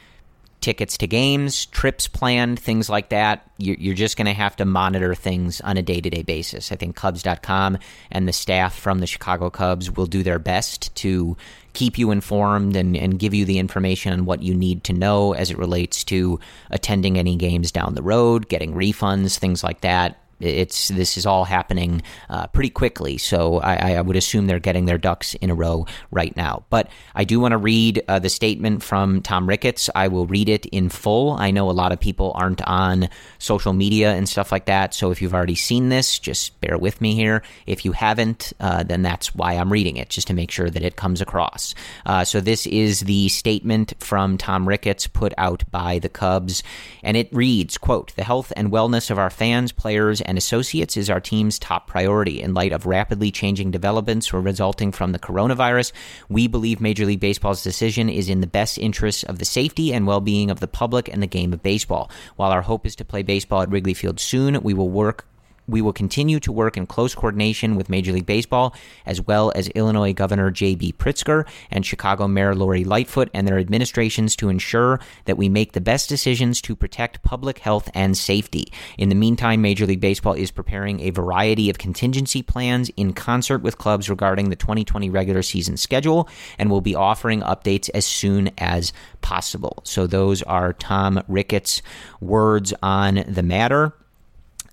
tickets 0.62 0.98
to 0.98 1.08
games, 1.08 1.66
trips 1.68 2.08
planned, 2.08 2.60
things 2.60 2.90
like 2.90 3.10
that. 3.10 3.50
You're 3.58 3.96
just 3.96 4.18
going 4.18 4.26
to 4.26 4.34
have 4.34 4.56
to 4.58 4.66
monitor 4.66 5.16
things 5.16 5.62
on 5.62 5.78
a 5.78 5.82
day 5.82 6.02
to 6.02 6.10
day 6.10 6.24
basis. 6.24 6.72
I 6.72 6.76
think 6.76 6.96
Cubs.com 6.96 7.78
and 8.12 8.28
the 8.28 8.34
staff 8.34 8.78
from 8.78 9.00
the 9.00 9.08
Chicago 9.08 9.50
Cubs 9.50 9.92
will 9.92 10.06
do 10.06 10.24
their 10.24 10.40
best 10.40 10.94
to 10.96 11.38
keep 11.74 11.98
you 11.98 12.12
informed 12.12 12.76
and, 12.76 12.96
and 12.96 13.20
give 13.20 13.34
you 13.34 13.46
the 13.46 13.60
information 13.60 14.14
on 14.14 14.26
what 14.26 14.44
you 14.44 14.54
need 14.54 14.84
to 14.86 14.94
know 14.94 15.34
as 15.34 15.52
it 15.52 15.58
relates 15.58 16.04
to 16.06 16.40
attending 16.70 17.18
any 17.18 17.36
games 17.36 17.72
down 17.72 17.96
the 17.96 18.02
road, 18.02 18.50
getting 18.50 18.74
refunds, 18.74 19.38
things 19.38 19.64
like 19.64 19.82
that 19.82 20.18
it's 20.40 20.88
this 20.90 21.18
is 21.18 21.26
all 21.26 21.46
happening 21.46 22.02
uh, 22.30 22.48
pretty 22.48 22.70
quickly. 22.70 23.18
So 23.18 23.60
I, 23.60 23.94
I, 23.94 24.02
would 24.02 24.16
assume 24.16 24.48
they're 24.48 24.60
getting 24.60 24.86
their 24.86 24.98
ducks 24.98 25.36
in 25.36 25.50
a 25.50 25.56
row 25.56 25.86
right 26.12 26.36
now. 26.36 26.64
But 26.70 26.90
I 27.14 27.24
do 27.24 27.40
want 27.40 27.52
to 27.52 27.58
read 27.58 28.04
uh, 28.08 28.20
the 28.20 28.30
statement 28.30 28.84
from 28.84 29.22
Tom 29.22 29.48
Ricketts. 29.48 29.90
I 29.94 30.08
will 30.08 30.26
read 30.26 30.50
it 30.50 30.66
in 30.68 30.90
full. 30.90 31.32
I 31.32 31.52
know 31.52 31.70
a 31.70 31.72
lot 31.72 31.92
of 31.92 32.00
people 32.00 32.32
aren't 32.36 32.62
on 32.62 33.10
social 33.38 33.74
media 33.74 34.14
and 34.14 34.28
stuff 34.28 34.52
like 34.52 34.66
that. 34.66 34.94
So 34.94 35.12
if 35.12 35.22
you've 35.22 35.34
already 35.34 35.56
seen 35.56 35.90
this, 35.90 36.20
just 36.20 36.60
bear 36.62 36.78
with 36.78 37.02
me 37.02 37.16
here. 37.16 37.44
If 37.66 37.86
you 37.86 37.92
haven't, 37.92 38.54
uh, 38.60 38.84
then 38.84 39.02
that's 39.02 39.36
why 39.36 39.54
I'm 39.54 39.72
reading 39.72 39.98
it, 39.98 40.10
just 40.10 40.28
to 40.28 40.34
make 40.34 40.52
sure 40.52 40.70
that 40.70 40.84
it 40.84 40.96
comes 40.96 41.22
across. 41.22 41.76
Uh, 42.06 42.24
so 42.24 42.40
this 42.40 42.66
is 42.68 43.02
the 43.02 43.30
statement 43.30 43.94
from 44.00 44.38
Tom 44.38 44.68
Ricketts 44.68 45.08
put 45.08 45.34
out 45.38 45.64
by 45.72 46.00
the 46.00 46.10
Cubs, 46.10 46.64
and 47.04 47.18
it 47.18 47.30
reads, 47.34 47.78
"quote 47.78 48.16
The 48.16 48.24
health 48.24 48.54
and 48.56 48.72
wellness 48.72 49.12
of 49.12 49.20
our 49.20 49.30
fans, 49.30 49.72
players." 49.72 50.22
And 50.30 50.38
Associates 50.38 50.96
is 50.96 51.10
our 51.10 51.20
team's 51.20 51.58
top 51.58 51.88
priority. 51.88 52.40
In 52.40 52.54
light 52.54 52.72
of 52.72 52.86
rapidly 52.86 53.32
changing 53.32 53.72
developments 53.72 54.32
resulting 54.32 54.92
from 54.92 55.12
the 55.12 55.18
coronavirus, 55.18 55.92
we 56.30 56.46
believe 56.46 56.80
Major 56.80 57.08
League 57.08 57.20
Baseball's 57.20 57.64
decision 57.64 58.10
is 58.10 58.30
in 58.30 58.40
the 58.40 58.46
best 58.46 58.78
interests 58.78 59.24
of 59.24 59.40
the 59.40 59.46
safety 59.46 59.92
and 59.92 60.06
well 60.06 60.22
being 60.22 60.52
of 60.52 60.60
the 60.60 60.68
public 60.68 61.12
and 61.12 61.24
the 61.24 61.28
game 61.28 61.52
of 61.52 61.64
baseball. 61.64 62.12
While 62.36 62.52
our 62.52 62.62
hope 62.62 62.86
is 62.86 62.96
to 62.98 63.06
play 63.06 63.24
baseball 63.24 63.64
at 63.64 63.72
Wrigley 63.72 63.96
Field 63.96 64.20
soon, 64.20 64.62
we 64.62 64.76
will 64.76 64.92
work 64.92 65.26
we 65.70 65.82
will 65.82 65.94
continue 65.94 66.40
to 66.40 66.52
work 66.52 66.78
in 66.78 66.86
close 66.86 67.16
coordination 67.16 67.76
with 67.76 67.90
Major 67.90 68.12
League 68.12 68.26
Baseball, 68.26 68.76
as 69.06 69.22
well 69.22 69.52
as 69.56 69.68
Illinois 69.70 70.14
Governor 70.14 70.52
J.B. 70.52 70.94
Pritzker 70.94 71.48
and 71.72 71.86
Chicago 71.86 72.28
Mayor 72.28 72.56
Lori 72.56 72.84
Lightfoot 72.84 73.30
and 73.34 73.48
their 73.48 73.60
administrations 73.60 74.36
to 74.38 74.50
ensure 74.50 75.00
that 75.26 75.38
we 75.38 75.50
make 75.50 75.74
the 75.74 75.82
best 75.82 76.10
decisions 76.10 76.62
to 76.62 76.76
protect 76.76 77.24
public 77.24 77.60
health 77.60 77.90
and 77.94 78.18
safety. 78.18 78.72
In 78.98 79.10
the 79.10 79.16
meantime, 79.16 79.62
Major 79.62 79.86
League 79.86 80.02
Baseball 80.02 80.34
is 80.34 80.52
preparing 80.52 81.00
a 81.02 81.12
variety 81.12 81.70
of 81.70 81.78
contingency 81.78 82.42
plans 82.42 82.90
in 82.98 83.14
concert 83.14 83.60
with 83.60 83.78
clubs 83.78 84.10
regarding 84.10 84.50
the 84.50 84.56
2020 84.56 85.10
regular 85.10 85.42
season 85.42 85.78
schedule 85.78 86.28
and 86.58 86.70
will 86.70 86.82
be 86.82 86.96
offering 86.96 87.42
updates 87.42 87.90
as 87.94 88.06
soon 88.06 88.52
as 88.58 88.92
possible. 89.22 89.82
So, 89.84 90.08
those 90.08 90.42
are 90.44 90.74
Tom 90.74 91.22
Ricketts' 91.28 91.82
words 92.20 92.74
on 92.82 93.24
the 93.28 93.44
matter. 93.44 93.94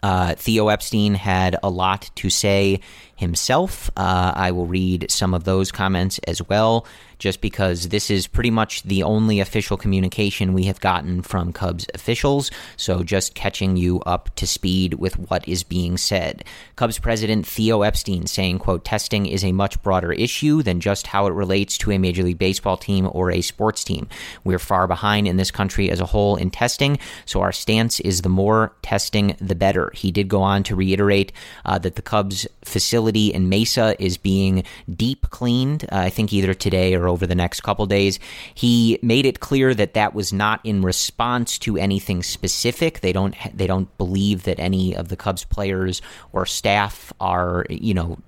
Uh, 0.03 0.35
Theo 0.35 0.69
Epstein 0.69 1.15
had 1.15 1.57
a 1.63 1.71
lot 1.71 2.11
to 2.17 2.31
say 2.31 2.81
himself. 3.17 3.91
Uh, 3.97 4.33
I 4.35 4.53
will 4.53 4.67
read 4.67 5.11
some 5.11 5.35
of 5.35 5.45
those 5.45 5.73
comments 5.73 6.19
as 6.21 6.47
well 6.49 6.87
just 7.19 7.41
because 7.41 7.89
this 7.89 8.11
is 8.11 8.27
pretty 8.27 8.51
much 8.51 8.83
the 8.83 9.03
only 9.03 9.41
official 9.41 9.77
communication 9.77 10.53
we 10.53 10.65
have 10.65 10.81
gotten 10.81 11.23
from 11.23 11.53
Cubs 11.53 11.87
officials. 11.95 12.51
So 12.77 13.03
just 13.03 13.35
catching 13.35 13.77
you 13.77 14.01
up 14.01 14.35
to 14.37 14.47
speed 14.47 14.95
with 14.95 15.19
what 15.31 15.47
is 15.49 15.63
being 15.63 15.97
said. 15.97 16.45
Cubs 16.77 16.99
president 16.99 17.47
Theo 17.47 17.83
Epstein 17.83 18.27
saying, 18.27 18.59
quote, 18.59 18.85
testing 18.85 19.27
is 19.27 19.45
a 19.45 19.53
much 19.53 19.83
broader 19.83 20.13
issue 20.13 20.63
than 20.63 20.81
just 20.81 21.07
how 21.07 21.27
it 21.27 21.33
relates 21.33 21.79
to 21.79 21.91
a 21.91 21.99
Major 21.99 22.23
League 22.23 22.39
Baseball 22.39 22.77
team 22.77 23.09
or 23.11 23.31
a 23.31 23.41
sports 23.41 23.83
team. 23.83 24.09
We're 24.45 24.59
far 24.59 24.87
behind 24.87 25.27
in 25.27 25.37
this 25.37 25.51
country 25.51 25.91
as 25.91 26.01
a 26.01 26.07
whole 26.07 26.37
in 26.37 26.51
testing, 26.51 26.99
so 27.25 27.41
our 27.41 27.53
stance 27.53 28.01
is 28.01 28.23
the 28.23 28.29
more 28.29 28.75
testing, 28.83 29.37
the 29.41 29.55
better. 29.55 29.91
He 29.95 30.13
did 30.13 30.29
go 30.29 30.43
on 30.43 30.63
to 30.65 30.77
reiterate 30.77 31.33
uh, 31.65 31.79
that 31.79 31.97
the 31.97 32.03
Cubs 32.03 32.47
facility 32.63 33.06
in 33.15 33.49
Mesa 33.49 33.95
is 34.03 34.17
being 34.17 34.65
deep 34.93 35.31
cleaned, 35.31 35.85
uh, 35.85 35.97
I 35.97 36.11
think 36.11 36.33
either 36.33 36.55
today 36.55 36.95
or 36.95 37.09
over 37.09 37.27
the 37.27 37.35
next 37.35 37.61
couple 37.61 37.87
days. 37.87 38.19
He 38.55 38.99
made 39.03 39.27
it 39.27 39.41
clear 39.41 39.75
that 39.75 39.95
that 39.95 40.15
was 40.15 40.33
not 40.33 40.61
in 40.65 40.83
response 40.83 41.59
to 41.61 41.77
anything 41.77 42.23
specific. 42.23 43.01
They 43.01 43.13
don't 43.13 43.35
they 43.55 43.67
don't 43.67 43.97
believe 43.99 44.45
that 44.45 44.59
any 44.59 44.97
of 44.97 45.09
the 45.09 45.17
Cubs 45.17 45.45
players 45.45 46.03
or 46.33 46.47
staff 46.47 47.13
are 47.21 47.67
you 47.69 47.95
know 47.95 48.19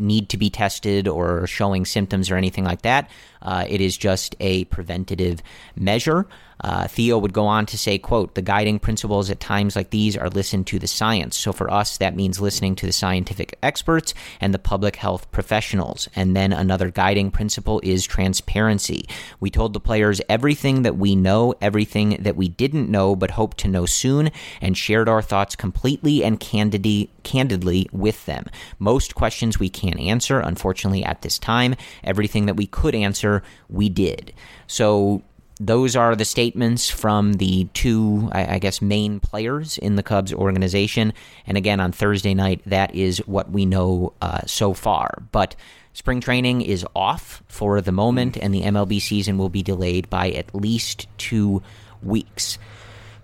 need 0.00 0.28
to 0.30 0.36
be 0.36 0.50
tested 0.50 1.06
or 1.06 1.46
showing 1.46 1.84
symptoms 1.84 2.30
or 2.30 2.36
anything 2.36 2.64
like 2.64 2.82
that. 2.82 3.10
Uh, 3.42 3.64
it 3.68 3.80
is 3.80 3.96
just 3.96 4.34
a 4.40 4.64
preventative 4.66 5.42
measure. 5.76 6.26
Uh, 6.60 6.88
Theo 6.88 7.18
would 7.18 7.32
go 7.32 7.46
on 7.46 7.66
to 7.66 7.78
say, 7.78 7.98
quote, 7.98 8.34
the 8.34 8.42
guiding 8.42 8.78
principles 8.78 9.30
at 9.30 9.40
times 9.40 9.76
like 9.76 9.90
these 9.90 10.16
are 10.16 10.28
listen 10.28 10.64
to 10.64 10.78
the 10.78 10.86
science. 10.86 11.36
So 11.36 11.52
for 11.52 11.70
us, 11.70 11.98
that 11.98 12.16
means 12.16 12.40
listening 12.40 12.74
to 12.76 12.86
the 12.86 12.92
scientific 12.92 13.58
experts 13.62 14.14
and 14.40 14.54
the 14.54 14.58
public 14.58 14.96
health 14.96 15.30
professionals. 15.30 16.08
And 16.16 16.34
then 16.34 16.52
another 16.52 16.90
guiding 16.90 17.30
principle 17.30 17.80
is 17.84 18.06
transparency. 18.06 19.06
We 19.40 19.50
told 19.50 19.72
the 19.72 19.80
players 19.80 20.20
everything 20.28 20.82
that 20.82 20.96
we 20.96 21.14
know, 21.14 21.54
everything 21.60 22.16
that 22.20 22.36
we 22.36 22.48
didn't 22.48 22.90
know 22.90 23.14
but 23.14 23.32
hope 23.32 23.54
to 23.54 23.68
know 23.68 23.86
soon, 23.86 24.30
and 24.60 24.76
shared 24.76 25.08
our 25.08 25.22
thoughts 25.22 25.56
completely 25.56 26.24
and 26.24 26.40
candidly, 26.40 27.10
candidly 27.22 27.88
with 27.92 28.24
them. 28.26 28.46
Most 28.78 29.14
questions 29.14 29.58
we 29.58 29.68
can't 29.68 30.00
answer, 30.00 30.40
unfortunately, 30.40 31.04
at 31.04 31.22
this 31.22 31.38
time. 31.38 31.74
Everything 32.02 32.46
that 32.46 32.56
we 32.56 32.66
could 32.66 32.94
answer, 32.94 33.42
we 33.68 33.88
did. 33.88 34.32
So 34.66 35.22
those 35.58 35.96
are 35.96 36.14
the 36.14 36.24
statements 36.24 36.90
from 36.90 37.34
the 37.34 37.64
two, 37.72 38.28
I, 38.32 38.58
guess, 38.58 38.82
main 38.82 39.20
players 39.20 39.78
in 39.78 39.96
the 39.96 40.02
Cubs 40.02 40.32
organization. 40.32 41.14
And 41.46 41.56
again, 41.56 41.80
on 41.80 41.92
Thursday 41.92 42.34
night, 42.34 42.60
that 42.66 42.94
is 42.94 43.18
what 43.26 43.50
we 43.50 43.64
know 43.64 44.12
uh, 44.20 44.42
so 44.46 44.74
far. 44.74 45.22
But 45.32 45.56
spring 45.94 46.20
training 46.20 46.60
is 46.60 46.84
off 46.94 47.42
for 47.48 47.80
the 47.80 47.92
moment, 47.92 48.36
and 48.36 48.52
the 48.52 48.62
MLB 48.62 49.00
season 49.00 49.38
will 49.38 49.48
be 49.48 49.62
delayed 49.62 50.10
by 50.10 50.30
at 50.30 50.54
least 50.54 51.08
two 51.16 51.62
weeks. 52.02 52.58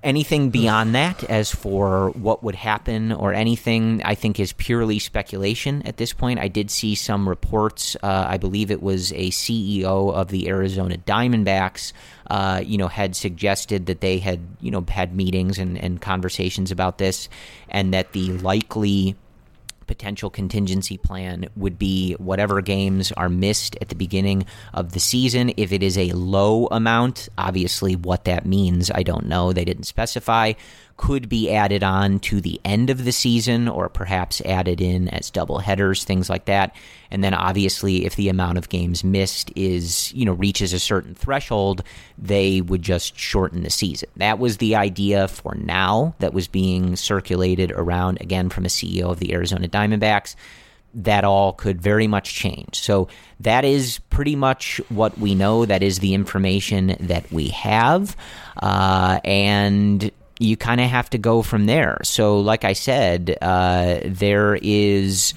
Anything 0.02 0.50
beyond 0.50 0.96
that, 0.96 1.22
as 1.30 1.54
for 1.54 2.10
what 2.10 2.42
would 2.42 2.56
happen 2.56 3.12
or 3.12 3.32
anything, 3.32 4.02
I 4.04 4.16
think 4.16 4.40
is 4.40 4.52
purely 4.52 4.98
speculation 4.98 5.82
at 5.82 5.96
this 5.96 6.12
point. 6.12 6.40
I 6.40 6.48
did 6.48 6.72
see 6.72 6.96
some 6.96 7.28
reports. 7.28 7.96
Uh, 8.02 8.26
I 8.28 8.36
believe 8.36 8.72
it 8.72 8.82
was 8.82 9.12
a 9.12 9.30
CEO 9.30 10.12
of 10.12 10.28
the 10.28 10.48
Arizona 10.48 10.96
Diamondbacks, 10.96 11.92
uh, 12.28 12.62
you 12.64 12.78
know, 12.78 12.88
had 12.88 13.14
suggested 13.14 13.86
that 13.86 14.00
they 14.00 14.18
had, 14.18 14.40
you 14.60 14.72
know, 14.72 14.84
had 14.88 15.14
meetings 15.14 15.58
and, 15.58 15.78
and 15.78 16.00
conversations 16.00 16.72
about 16.72 16.98
this, 16.98 17.28
and 17.68 17.94
that 17.94 18.12
the 18.12 18.32
likely 18.38 19.14
potential 19.86 20.30
contingency 20.30 20.96
plan 20.96 21.48
would 21.56 21.78
be 21.78 22.14
whatever 22.14 22.60
games 22.60 23.12
are 23.12 23.28
missed 23.28 23.76
at 23.80 23.88
the 23.88 23.94
beginning 23.94 24.46
of 24.72 24.92
the 24.92 25.00
season. 25.00 25.52
If 25.56 25.72
it 25.72 25.82
is 25.82 25.98
a 25.98 26.12
low 26.12 26.66
amount, 26.66 27.28
obviously 27.38 27.96
what 27.96 28.24
that 28.24 28.46
means, 28.46 28.90
I 28.90 29.02
don't 29.02 29.26
know. 29.26 29.52
They 29.52 29.64
didn't 29.64 29.84
specify 29.84 30.54
could 30.96 31.28
be 31.28 31.50
added 31.50 31.82
on 31.82 32.20
to 32.20 32.40
the 32.40 32.60
end 32.64 32.88
of 32.88 33.04
the 33.04 33.10
season 33.10 33.66
or 33.66 33.88
perhaps 33.88 34.40
added 34.42 34.80
in 34.80 35.08
as 35.08 35.30
double 35.30 35.58
headers, 35.58 36.04
things 36.04 36.30
like 36.30 36.44
that. 36.44 36.76
And 37.10 37.24
then 37.24 37.34
obviously 37.34 38.06
if 38.06 38.14
the 38.14 38.28
amount 38.28 38.58
of 38.58 38.68
games 38.68 39.02
missed 39.02 39.50
is, 39.56 40.12
you 40.14 40.24
know, 40.24 40.32
reaches 40.32 40.72
a 40.72 40.78
certain 40.78 41.14
threshold, 41.14 41.82
they 42.16 42.60
would 42.60 42.82
just 42.82 43.18
shorten 43.18 43.64
the 43.64 43.70
season. 43.70 44.08
That 44.16 44.38
was 44.38 44.58
the 44.58 44.76
idea 44.76 45.28
for 45.28 45.56
now 45.56 46.14
that 46.20 46.32
was 46.32 46.46
being 46.46 46.94
circulated 46.94 47.72
around 47.72 48.20
again 48.20 48.48
from 48.48 48.64
a 48.64 48.68
CEO 48.68 49.10
of 49.10 49.18
the 49.18 49.34
Arizona 49.34 49.68
Diamondbacks 49.72 50.36
that 50.94 51.24
all 51.24 51.52
could 51.54 51.80
very 51.80 52.06
much 52.06 52.34
change. 52.34 52.78
So 52.80 53.08
that 53.40 53.64
is 53.64 53.98
pretty 54.10 54.36
much 54.36 54.80
what 54.88 55.16
we 55.18 55.34
know. 55.34 55.64
That 55.64 55.82
is 55.82 56.00
the 56.00 56.14
information 56.14 56.96
that 57.00 57.30
we 57.32 57.48
have. 57.48 58.16
Uh, 58.60 59.20
and 59.24 60.10
you 60.38 60.56
kind 60.56 60.80
of 60.80 60.90
have 60.90 61.08
to 61.10 61.18
go 61.18 61.42
from 61.42 61.66
there. 61.66 61.98
So, 62.02 62.40
like 62.40 62.64
I 62.64 62.72
said, 62.72 63.38
uh, 63.40 64.00
there 64.04 64.58
is 64.60 65.34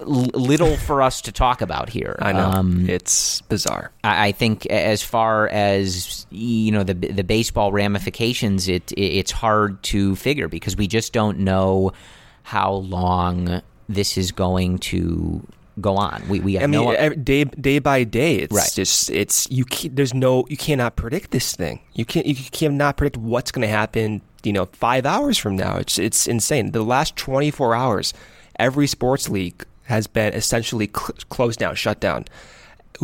little 0.00 0.76
for 0.76 1.02
us 1.02 1.22
to 1.22 1.32
talk 1.32 1.60
about 1.60 1.88
here. 1.88 2.16
I 2.20 2.32
know 2.32 2.50
um, 2.50 2.88
it's 2.88 3.40
bizarre. 3.42 3.90
I, 4.04 4.28
I, 4.28 4.32
think 4.32 4.66
as 4.66 5.02
far 5.02 5.48
as 5.48 6.26
you 6.30 6.70
know 6.70 6.84
the 6.84 6.94
the 6.94 7.24
baseball 7.24 7.72
ramifications, 7.72 8.68
it, 8.68 8.92
it 8.92 9.00
it's 9.00 9.32
hard 9.32 9.82
to 9.84 10.14
figure 10.16 10.48
because 10.48 10.76
we 10.76 10.86
just 10.86 11.12
don't 11.12 11.38
know 11.40 11.92
how 12.44 12.72
long 12.72 13.62
this 13.88 14.16
is 14.16 14.30
going 14.30 14.78
to 14.78 15.42
go 15.80 15.96
on. 15.96 16.22
We 16.28 16.40
we 16.40 16.54
have 16.54 16.64
I 16.64 16.66
mean, 16.66 16.84
no 16.84 17.08
day 17.14 17.44
day 17.44 17.78
by 17.78 18.04
day. 18.04 18.36
It's 18.36 18.54
right. 18.54 18.70
just 18.72 19.10
it's 19.10 19.50
you. 19.50 19.64
There's 19.90 20.14
no 20.14 20.46
you 20.48 20.56
cannot 20.56 20.96
predict 20.96 21.30
this 21.30 21.56
thing. 21.56 21.80
You 21.94 22.04
can't 22.04 22.26
you 22.26 22.34
cannot 22.34 22.96
predict 22.96 23.16
what's 23.16 23.50
going 23.50 23.66
to 23.66 23.68
happen. 23.68 24.22
You 24.42 24.52
know, 24.52 24.66
five 24.66 25.06
hours 25.06 25.38
from 25.38 25.56
now. 25.56 25.76
It's 25.76 25.98
it's 25.98 26.26
insane. 26.26 26.72
The 26.72 26.82
last 26.82 27.16
24 27.16 27.74
hours, 27.74 28.12
every 28.58 28.86
sports 28.86 29.28
league 29.28 29.64
has 29.84 30.06
been 30.06 30.34
essentially 30.34 30.90
cl- 30.94 31.16
closed 31.30 31.58
down, 31.58 31.74
shut 31.74 31.98
down. 32.00 32.26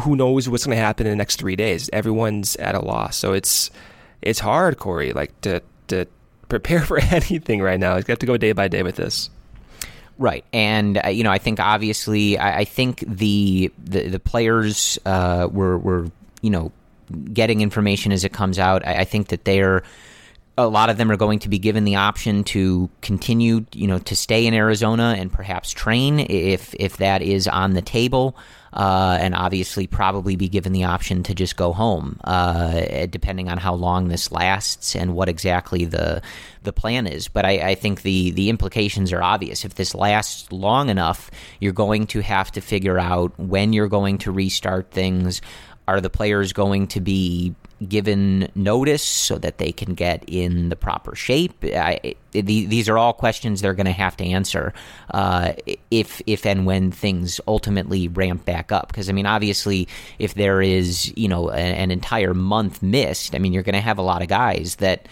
Who 0.03 0.17
knows 0.17 0.49
what's 0.49 0.65
going 0.65 0.77
to 0.77 0.83
happen 0.83 1.07
in 1.07 1.13
the 1.13 1.17
next 1.17 1.37
three 1.37 1.57
days? 1.57 1.91
Everyone's 1.93 2.57
at 2.57 2.75
a 2.75 2.81
loss. 2.81 3.17
So 3.17 3.33
it's 3.33 3.71
it's 4.23 4.39
hard, 4.39 4.79
Corey. 4.79 5.13
Like 5.13 5.39
to 5.41 5.63
to 5.89 6.07
prepare 6.51 6.81
for 6.85 6.99
anything 6.99 7.63
right 7.63 7.81
now. 7.81 7.97
He's 7.97 8.05
got 8.05 8.21
to 8.21 8.27
go 8.27 8.37
day 8.37 8.53
by 8.53 8.69
day 8.69 8.83
with 8.83 8.97
this. 8.97 9.31
Right, 10.19 10.45
and 10.53 11.01
uh, 11.03 11.09
you 11.09 11.25
know, 11.25 11.31
I 11.31 11.39
think 11.39 11.61
obviously, 11.61 12.37
I, 12.37 12.59
I 12.59 12.65
think 12.65 13.03
the 13.07 13.73
the, 13.83 14.09
the 14.09 14.21
players 14.21 14.99
uh, 15.07 15.49
were 15.51 15.79
were 15.79 16.11
you 16.43 16.51
know 16.51 16.73
getting 17.33 17.63
information 17.63 18.13
as 18.13 18.23
it 18.25 18.33
comes 18.33 18.59
out. 18.59 18.87
I, 18.87 19.01
I 19.01 19.05
think 19.05 19.29
that 19.29 19.47
they're 19.47 19.83
a 20.59 20.69
lot 20.69 20.91
of 20.91 20.99
them 20.99 21.11
are 21.11 21.17
going 21.17 21.39
to 21.39 21.49
be 21.49 21.59
given 21.59 21.85
the 21.85 21.97
option 21.97 22.45
to 22.45 22.91
continue, 23.01 23.65
you 23.73 23.87
know, 23.87 23.99
to 24.01 24.15
stay 24.15 24.47
in 24.47 24.53
Arizona 24.53 25.15
and 25.17 25.33
perhaps 25.33 25.73
train 25.73 26.21
if 26.21 26.75
if 26.79 26.99
that 26.99 27.23
is 27.23 27.49
on 27.49 27.73
the 27.73 27.83
table, 27.83 28.37
uh, 28.73 29.19
and 29.21 29.35
obviously 29.35 29.87
probably 29.87 30.37
be 30.37 30.49
given 30.49 30.73
the 30.73 30.85
option 30.85 31.23
to 31.25 31.35
just 31.35 31.57
go 31.57 31.73
home, 31.73 32.19
uh, 32.25 33.07
depending 33.07 33.49
on 33.49 33.59
how 33.59 33.75
long 33.75 34.09
this 34.09 34.31
lasts 34.31 34.95
and 34.95 35.15
what 35.15 35.29
exactly 35.29 35.85
the 35.85 36.23
the 36.63 36.73
plan 36.73 37.07
is. 37.07 37.29
But 37.29 37.45
I, 37.45 37.71
I 37.71 37.75
think 37.75 38.03
the 38.03 38.31
the 38.31 38.49
implications 38.49 39.13
are 39.13 39.23
obvious. 39.23 39.65
If 39.65 39.75
this 39.75 39.95
lasts 39.95 40.51
long 40.53 40.89
enough, 40.89 41.31
you're 41.59 41.73
going 41.73 42.07
to 42.09 42.21
have 42.21 42.53
to 42.53 42.61
figure 42.61 42.99
out 42.99 43.39
when 43.39 43.73
you're 43.73 43.89
going 43.89 44.19
to 44.19 44.33
restart 44.33 44.91
things. 44.91 45.41
Are 45.89 46.01
the 46.01 46.11
players 46.11 46.53
going 46.53 46.87
to 46.89 47.01
be 47.01 47.57
given 47.89 48.51
notice 48.55 49.03
so 49.03 49.39
that 49.39 49.59
they 49.59 49.73
can 49.73 49.95
get 49.95 50.25
in 50.27 50.69
the 50.69 50.77
proper 50.77 51.15
shape? 51.15 51.65
I, 51.65 52.15
these 52.33 52.89
are 52.89 52.99
all 52.99 53.13
questions 53.13 53.61
they're 53.61 53.75
going 53.75 53.87
to 53.87 53.93
have 53.93 54.17
to 54.19 54.25
answer 54.25 54.73
uh, 55.13 55.53
if 55.91 56.23
if 56.27 56.47
and 56.47 56.67
when 56.67 56.91
things 56.93 57.41
ultimately 57.47 58.09
ramp 58.09 58.45
back 58.45 58.73
up. 58.73 58.89
Because 58.89 59.09
I 59.09 59.13
mean, 59.13 59.27
obviously, 59.27 59.89
if 60.19 60.35
there 60.35 60.63
is 60.63 61.13
you 61.17 61.29
know 61.29 61.51
an 61.51 61.91
entire 61.91 62.35
month 62.35 62.83
missed, 62.83 63.35
I 63.35 63.39
mean, 63.39 63.53
you're 63.53 63.63
going 63.63 63.75
to 63.75 63.81
have 63.81 63.99
a 63.99 64.03
lot 64.03 64.23
of 64.23 64.29
guys 64.29 64.77
that 64.77 65.07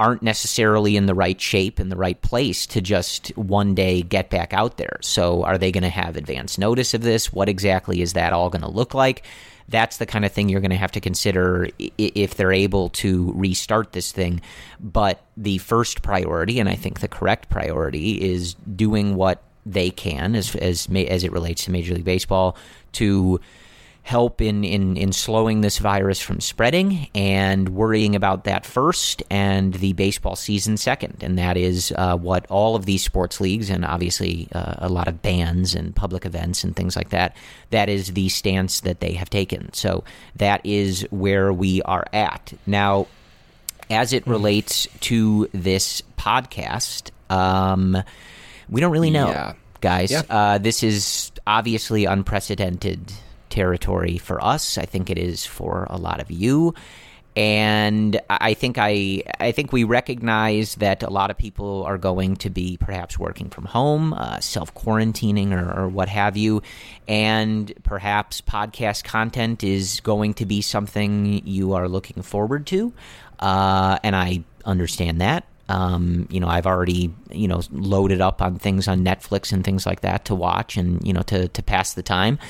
aren't 0.00 0.22
necessarily 0.22 0.96
in 0.96 1.04
the 1.04 1.14
right 1.14 1.38
shape 1.38 1.78
in 1.78 1.90
the 1.90 1.96
right 1.96 2.20
place 2.22 2.66
to 2.66 2.80
just 2.80 3.28
one 3.36 3.74
day 3.74 4.00
get 4.00 4.30
back 4.30 4.54
out 4.54 4.78
there. 4.78 4.98
So, 5.02 5.44
are 5.44 5.58
they 5.58 5.70
going 5.70 5.84
to 5.84 5.90
have 5.90 6.16
advance 6.16 6.56
notice 6.56 6.94
of 6.94 7.02
this? 7.02 7.32
What 7.32 7.50
exactly 7.50 8.00
is 8.00 8.14
that 8.14 8.32
all 8.32 8.48
going 8.48 8.62
to 8.62 8.70
look 8.70 8.94
like? 8.94 9.24
That's 9.68 9.98
the 9.98 10.06
kind 10.06 10.24
of 10.24 10.32
thing 10.32 10.48
you're 10.48 10.62
going 10.62 10.70
to 10.70 10.76
have 10.76 10.90
to 10.92 11.00
consider 11.00 11.68
if 11.98 12.34
they're 12.34 12.50
able 12.50 12.88
to 12.88 13.30
restart 13.36 13.92
this 13.92 14.10
thing. 14.10 14.40
But 14.80 15.22
the 15.36 15.58
first 15.58 16.02
priority, 16.02 16.58
and 16.58 16.68
I 16.68 16.74
think 16.74 17.00
the 17.00 17.06
correct 17.06 17.50
priority, 17.50 18.20
is 18.22 18.54
doing 18.54 19.16
what 19.16 19.42
they 19.66 19.90
can 19.90 20.34
as 20.34 20.56
as 20.56 20.88
as 20.90 21.24
it 21.24 21.30
relates 21.30 21.64
to 21.66 21.70
Major 21.70 21.94
League 21.94 22.06
Baseball 22.06 22.56
to 22.92 23.38
help 24.02 24.40
in, 24.40 24.64
in, 24.64 24.96
in 24.96 25.12
slowing 25.12 25.60
this 25.60 25.78
virus 25.78 26.20
from 26.20 26.40
spreading 26.40 27.08
and 27.14 27.68
worrying 27.68 28.16
about 28.16 28.44
that 28.44 28.64
first 28.64 29.22
and 29.30 29.74
the 29.74 29.92
baseball 29.92 30.34
season 30.34 30.76
second. 30.76 31.22
And 31.22 31.38
that 31.38 31.56
is 31.56 31.92
uh, 31.96 32.16
what 32.16 32.46
all 32.48 32.74
of 32.76 32.86
these 32.86 33.04
sports 33.04 33.40
leagues 33.40 33.70
and 33.70 33.84
obviously 33.84 34.48
uh, 34.52 34.74
a 34.78 34.88
lot 34.88 35.06
of 35.06 35.22
bands 35.22 35.74
and 35.74 35.94
public 35.94 36.24
events 36.24 36.64
and 36.64 36.74
things 36.74 36.96
like 36.96 37.10
that, 37.10 37.36
that 37.70 37.88
is 37.88 38.14
the 38.14 38.28
stance 38.30 38.80
that 38.80 39.00
they 39.00 39.12
have 39.12 39.30
taken. 39.30 39.72
So 39.74 40.02
that 40.36 40.60
is 40.64 41.06
where 41.10 41.52
we 41.52 41.82
are 41.82 42.06
at. 42.12 42.52
Now, 42.66 43.06
as 43.90 44.12
it 44.12 44.24
hmm. 44.24 44.30
relates 44.30 44.88
to 45.00 45.48
this 45.52 46.02
podcast, 46.16 47.10
um, 47.28 48.02
we 48.68 48.80
don't 48.80 48.92
really 48.92 49.10
know, 49.10 49.28
yeah. 49.28 49.52
guys. 49.80 50.10
Yeah. 50.10 50.22
Uh, 50.28 50.58
this 50.58 50.82
is 50.82 51.32
obviously 51.46 52.06
unprecedented 52.06 53.12
territory 53.50 54.18
for 54.18 54.42
us. 54.42 54.78
I 54.78 54.86
think 54.86 55.10
it 55.10 55.18
is 55.18 55.44
for 55.44 55.86
a 55.90 55.96
lot 55.96 56.20
of 56.20 56.30
you. 56.30 56.74
And 57.36 58.20
I 58.28 58.54
think 58.54 58.76
I 58.76 59.22
I 59.38 59.52
think 59.52 59.72
we 59.72 59.84
recognize 59.84 60.74
that 60.76 61.04
a 61.04 61.10
lot 61.10 61.30
of 61.30 61.38
people 61.38 61.84
are 61.84 61.96
going 61.96 62.36
to 62.36 62.50
be 62.50 62.76
perhaps 62.76 63.18
working 63.20 63.50
from 63.50 63.66
home, 63.66 64.12
uh, 64.14 64.40
self 64.40 64.74
quarantining, 64.74 65.52
or, 65.52 65.82
or 65.82 65.88
what 65.88 66.08
have 66.08 66.36
you, 66.36 66.60
and 67.06 67.72
perhaps 67.84 68.40
podcast 68.40 69.04
content 69.04 69.62
is 69.62 70.00
going 70.00 70.34
to 70.34 70.44
be 70.44 70.60
something 70.60 71.46
you 71.46 71.72
are 71.74 71.88
looking 71.88 72.22
forward 72.22 72.66
to. 72.66 72.92
Uh, 73.38 73.98
and 74.02 74.16
I 74.16 74.42
understand 74.64 75.20
that. 75.20 75.44
Um, 75.68 76.26
you 76.30 76.40
know, 76.40 76.48
I've 76.48 76.66
already 76.66 77.14
you 77.30 77.46
know 77.46 77.62
loaded 77.70 78.20
up 78.20 78.42
on 78.42 78.58
things 78.58 78.88
on 78.88 79.04
Netflix 79.04 79.52
and 79.52 79.64
things 79.64 79.86
like 79.86 80.00
that 80.00 80.24
to 80.24 80.34
watch 80.34 80.76
and 80.76 81.06
you 81.06 81.12
know 81.12 81.22
to 81.22 81.46
to 81.46 81.62
pass 81.62 81.94
the 81.94 82.02
time. 82.02 82.40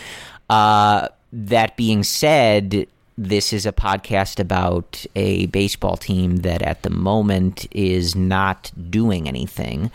Uh, 0.50 1.07
that 1.33 1.76
being 1.76 2.02
said, 2.02 2.88
this 3.16 3.52
is 3.52 3.66
a 3.66 3.73
podcast 3.73 4.40
about 4.40 5.07
a 5.14 5.47
baseball 5.47 5.97
team 5.97 6.38
that 6.38 6.61
at 6.61 6.83
the 6.83 6.90
moment 6.90 7.69
is 7.71 8.16
not 8.16 8.73
doing 8.90 9.28
anything, 9.28 9.92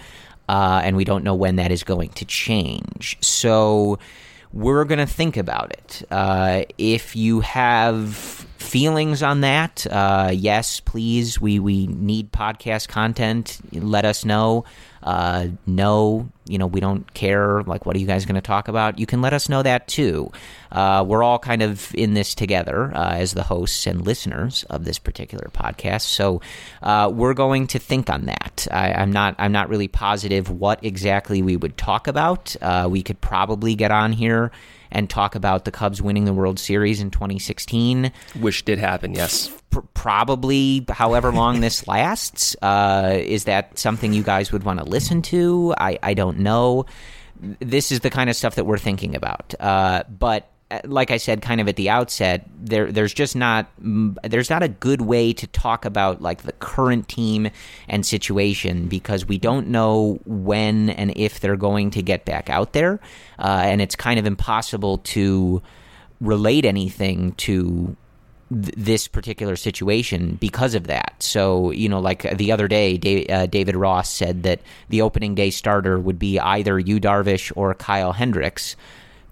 uh, 0.47 0.79
and 0.81 0.95
we 0.95 1.03
don't 1.03 1.25
know 1.25 1.35
when 1.35 1.57
that 1.57 1.71
is 1.71 1.83
going 1.83 2.07
to 2.09 2.23
change. 2.23 3.17
So 3.19 3.99
we're 4.53 4.85
going 4.85 4.99
to 4.99 5.05
think 5.05 5.35
about 5.35 5.71
it. 5.71 6.03
Uh, 6.09 6.63
if 6.77 7.17
you 7.17 7.41
have 7.41 8.47
feelings 8.65 9.23
on 9.23 9.41
that, 9.41 9.85
uh, 9.89 10.31
yes, 10.33 10.79
please. 10.79 11.39
We 11.39 11.59
we 11.59 11.87
need 11.87 12.31
podcast 12.31 12.87
content. 12.87 13.59
Let 13.71 14.05
us 14.05 14.25
know 14.25 14.65
uh, 15.05 15.49
no, 15.67 16.27
you 16.47 16.57
know, 16.57 16.65
we 16.65 16.79
don't 16.79 17.13
care. 17.13 17.61
Like, 17.61 17.85
what 17.85 17.95
are 17.95 17.99
you 17.99 18.07
guys 18.07 18.25
going 18.25 18.35
to 18.35 18.41
talk 18.41 18.67
about? 18.67 18.97
You 18.97 19.05
can 19.05 19.21
let 19.21 19.33
us 19.33 19.47
know 19.47 19.61
that 19.61 19.87
too. 19.87 20.31
Uh, 20.71 21.05
we're 21.07 21.21
all 21.21 21.37
kind 21.37 21.61
of 21.61 21.93
in 21.93 22.15
this 22.15 22.33
together 22.33 22.91
uh, 22.93 23.13
as 23.13 23.33
the 23.33 23.43
hosts 23.43 23.85
and 23.85 24.01
listeners 24.01 24.63
of 24.63 24.83
this 24.83 24.97
particular 24.97 25.49
podcast. 25.53 26.01
So 26.01 26.41
uh, 26.81 27.11
we're 27.13 27.35
going 27.35 27.67
to 27.67 27.79
think 27.79 28.09
on 28.09 28.25
that. 28.25 28.67
I, 28.71 28.89
am 29.03 29.11
not. 29.11 29.35
I'm 29.37 29.51
not 29.51 29.69
really 29.69 29.87
positive 29.87 30.49
what 30.49 30.83
exactly 30.83 31.43
we 31.43 31.55
would 31.55 31.77
talk 31.77 32.07
about. 32.07 32.55
Uh, 32.59 32.87
we 32.89 33.03
could 33.03 33.21
probably 33.21 33.75
get 33.75 33.91
on 33.91 34.11
here 34.11 34.51
and 34.95 35.09
talk 35.09 35.35
about 35.35 35.65
the 35.65 35.71
Cubs 35.71 36.01
winning 36.01 36.23
the 36.23 36.33
World 36.33 36.57
Series 36.57 37.01
in 37.01 37.11
2016, 37.11 38.13
which 38.39 38.63
did 38.63 38.79
happen. 38.79 39.13
Yes, 39.13 39.51
probably. 39.93 40.85
However 40.89 41.33
long 41.33 41.59
this 41.59 41.85
lasts, 41.87 42.55
uh, 42.61 43.19
is 43.21 43.43
that 43.43 43.77
something 43.77 44.13
you 44.13 44.23
guys 44.23 44.53
would 44.53 44.63
want 44.63 44.79
to 44.79 44.85
listen 44.85 45.21
to? 45.23 45.75
I 45.77 45.99
I 46.01 46.13
don't 46.13 46.39
know. 46.39 46.85
This 47.59 47.91
is 47.91 47.99
the 47.99 48.09
kind 48.09 48.29
of 48.29 48.37
stuff 48.37 48.55
that 48.55 48.63
we're 48.63 48.77
thinking 48.77 49.15
about. 49.15 49.53
Uh, 49.59 50.03
but 50.07 50.49
like 50.83 51.11
I 51.11 51.17
said, 51.17 51.41
kind 51.41 51.61
of 51.61 51.67
at 51.67 51.75
the 51.75 51.89
outset, 51.89 52.49
there 52.59 52.91
there's 52.91 53.13
just 53.13 53.35
not 53.35 53.67
there's 53.77 54.49
not 54.49 54.63
a 54.63 54.67
good 54.67 55.01
way 55.01 55.31
to 55.33 55.45
talk 55.47 55.85
about 55.85 56.21
like 56.21 56.41
the 56.41 56.53
current 56.53 57.07
team 57.07 57.49
and 57.87 58.05
situation 58.05 58.87
because 58.87 59.27
we 59.27 59.37
don't 59.37 59.67
know 59.67 60.19
when 60.25 60.89
and 60.89 61.13
if 61.15 61.39
they're 61.39 61.55
going 61.55 61.91
to 61.91 62.01
get 62.01 62.25
back 62.25 62.49
out 62.49 62.73
there, 62.73 62.99
uh, 63.37 63.61
and 63.63 63.79
it's 63.79 63.95
kind 63.95 64.19
of 64.19 64.25
impossible 64.25 64.97
to 64.99 65.61
relate 66.19 66.65
anything 66.65 67.33
to 67.33 67.95
this 68.49 69.07
particular 69.07 69.55
situation 69.55 70.35
because 70.39 70.75
of 70.75 70.87
that. 70.87 71.15
So, 71.19 71.71
you 71.71 71.89
know, 71.89 71.99
like 71.99 72.37
the 72.37 72.51
other 72.51 72.67
day, 72.67 73.25
uh, 73.27 73.47
David 73.47 73.75
Ross 73.75 74.11
said 74.11 74.43
that 74.43 74.61
the 74.89 75.01
opening 75.01 75.35
day 75.35 75.49
starter 75.49 75.99
would 75.99 76.19
be 76.19 76.39
either 76.39 76.79
Yu 76.79 76.99
Darvish 76.99 77.51
or 77.55 77.73
Kyle 77.73 78.13
Hendricks 78.13 78.75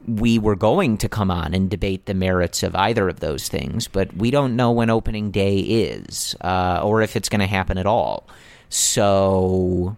we 0.07 0.37
were 0.37 0.55
going 0.55 0.97
to 0.97 1.09
come 1.09 1.31
on 1.31 1.53
and 1.53 1.69
debate 1.69 2.05
the 2.05 2.13
merits 2.13 2.63
of 2.63 2.75
either 2.75 3.07
of 3.09 3.19
those 3.19 3.47
things, 3.47 3.87
but 3.87 4.15
we 4.15 4.31
don't 4.31 4.55
know 4.55 4.71
when 4.71 4.89
opening 4.89 5.31
day 5.31 5.59
is 5.59 6.35
uh, 6.41 6.81
or 6.83 7.01
if 7.01 7.15
it's 7.15 7.29
going 7.29 7.41
to 7.41 7.47
happen 7.47 7.77
at 7.77 7.85
all. 7.85 8.27
So, 8.69 9.95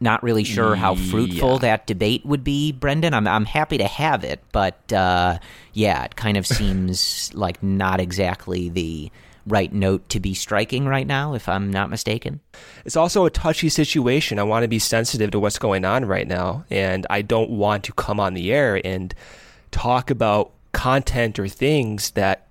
not 0.00 0.22
really 0.22 0.44
sure 0.44 0.76
how 0.76 0.94
fruitful 0.94 1.54
yeah. 1.54 1.58
that 1.58 1.86
debate 1.86 2.24
would 2.24 2.44
be, 2.44 2.70
Brendan. 2.72 3.14
I'm 3.14 3.26
I'm 3.26 3.46
happy 3.46 3.78
to 3.78 3.86
have 3.86 4.24
it, 4.24 4.42
but 4.52 4.92
uh, 4.92 5.38
yeah, 5.72 6.04
it 6.04 6.14
kind 6.14 6.36
of 6.36 6.46
seems 6.46 7.32
like 7.34 7.62
not 7.62 7.98
exactly 8.00 8.68
the 8.68 9.10
right 9.48 9.72
note 9.72 10.08
to 10.10 10.20
be 10.20 10.34
striking 10.34 10.86
right 10.86 11.06
now, 11.06 11.34
if 11.34 11.48
I'm 11.48 11.70
not 11.70 11.90
mistaken. 11.90 12.40
It's 12.84 12.96
also 12.96 13.24
a 13.24 13.30
touchy 13.30 13.68
situation. 13.68 14.38
I 14.38 14.44
want 14.44 14.62
to 14.62 14.68
be 14.68 14.78
sensitive 14.78 15.30
to 15.32 15.40
what's 15.40 15.58
going 15.58 15.84
on 15.84 16.04
right 16.04 16.26
now, 16.26 16.64
and 16.70 17.06
I 17.10 17.22
don't 17.22 17.50
want 17.50 17.84
to 17.84 17.92
come 17.92 18.20
on 18.20 18.34
the 18.34 18.52
air 18.52 18.80
and 18.84 19.14
talk 19.70 20.10
about 20.10 20.52
content 20.72 21.38
or 21.38 21.48
things 21.48 22.10
that 22.12 22.46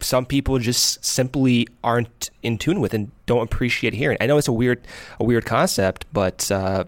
some 0.00 0.26
people 0.26 0.58
just 0.58 1.04
simply 1.04 1.66
aren't 1.82 2.30
in 2.42 2.58
tune 2.58 2.80
with 2.80 2.92
and 2.92 3.10
don't 3.26 3.42
appreciate 3.42 3.94
hearing. 3.94 4.18
I 4.20 4.26
know 4.26 4.36
it's 4.36 4.48
a 4.48 4.52
weird, 4.52 4.86
a 5.20 5.24
weird 5.24 5.44
concept, 5.44 6.06
but 6.12 6.50
uh, 6.50 6.84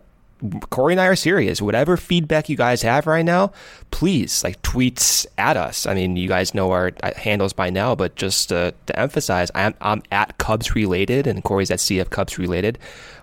Corey 0.70 0.94
and 0.94 1.00
I 1.00 1.06
are 1.06 1.16
serious. 1.16 1.62
Whatever 1.62 1.96
feedback 1.96 2.48
you 2.48 2.56
guys 2.56 2.82
have 2.82 3.06
right 3.06 3.24
now, 3.24 3.52
please 3.90 4.44
like 4.44 4.60
tweets 4.62 5.26
at 5.38 5.56
us. 5.56 5.86
I 5.86 5.94
mean, 5.94 6.16
you 6.16 6.28
guys 6.28 6.54
know 6.54 6.70
our 6.72 6.92
uh, 7.02 7.12
handles 7.16 7.52
by 7.52 7.70
now, 7.70 7.94
but 7.94 8.16
just 8.16 8.52
uh, 8.52 8.72
to 8.86 8.98
emphasize, 8.98 9.50
I'm, 9.54 9.74
I'm 9.80 10.02
at 10.10 10.38
Cubs 10.38 10.74
related 10.74 11.26
and 11.26 11.42
Corey's 11.42 11.70
at 11.70 11.78
CF 11.78 12.10
Cubs 12.10 12.38
related. 12.38 12.78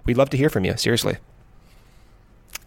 We'd 0.05 0.17
love 0.17 0.29
to 0.31 0.38
hear 0.38 0.49
from 0.49 0.65
you. 0.65 0.75
Seriously. 0.77 1.17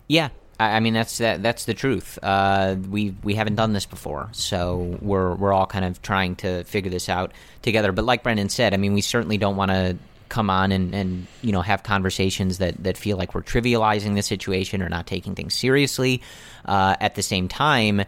Yeah, 0.07 0.29
I 0.61 0.81
mean 0.81 0.95
that's 0.95 1.19
that, 1.19 1.43
that's 1.43 1.65
the 1.65 1.75
truth. 1.75 2.19
Uh, 2.23 2.77
we 2.91 3.15
we 3.23 3.35
haven't 3.35 3.57
done 3.57 3.73
this 3.73 3.87
before, 3.87 4.29
so 4.33 4.99
we're 5.01 5.35
we're 5.35 5.53
all 5.53 5.67
kind 5.67 5.85
of 5.85 6.03
trying 6.03 6.37
to 6.37 6.63
figure 6.65 6.91
this 6.91 7.09
out 7.09 7.33
together. 7.63 7.91
But 7.91 8.05
like 8.05 8.23
Brendan 8.23 8.51
said, 8.51 8.75
I 8.75 8.77
mean, 8.77 8.93
we 8.93 9.01
certainly 9.01 9.39
don't 9.39 9.57
want 9.57 9.71
to 9.71 9.97
come 10.35 10.51
on 10.51 10.73
and, 10.73 10.93
and 10.93 11.27
you 11.43 11.53
know 11.53 11.63
have 11.63 11.85
conversations 11.85 12.59
that, 12.59 12.83
that 12.83 12.97
feel 12.97 13.17
like 13.17 13.37
we're 13.37 13.43
trivializing 13.43 14.17
the 14.17 14.23
situation 14.23 14.83
or 14.83 14.89
not 14.89 15.07
taking 15.07 15.37
things 15.37 15.55
seriously. 15.55 16.21
Uh, 16.65 16.97
at 17.01 17.15
the 17.15 17.23
same 17.23 17.47
time, 17.47 18.03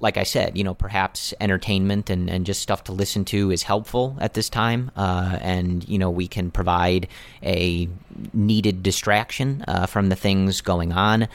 like 0.00 0.16
I 0.16 0.24
said, 0.24 0.58
you 0.58 0.64
know, 0.64 0.74
perhaps 0.74 1.32
entertainment 1.40 2.10
and, 2.10 2.28
and 2.28 2.44
just 2.44 2.60
stuff 2.60 2.84
to 2.84 2.92
listen 2.92 3.24
to 3.26 3.52
is 3.52 3.62
helpful 3.62 4.16
at 4.20 4.34
this 4.34 4.48
time. 4.48 4.90
Uh, 4.96 5.38
and, 5.40 5.88
you 5.88 5.98
know, 5.98 6.10
we 6.10 6.26
can 6.26 6.50
provide 6.50 7.06
a 7.42 7.88
needed 8.32 8.82
distraction 8.82 9.62
uh, 9.68 9.86
from 9.86 10.08
the 10.08 10.16
things 10.16 10.62
going 10.62 10.92
on. 10.92 11.28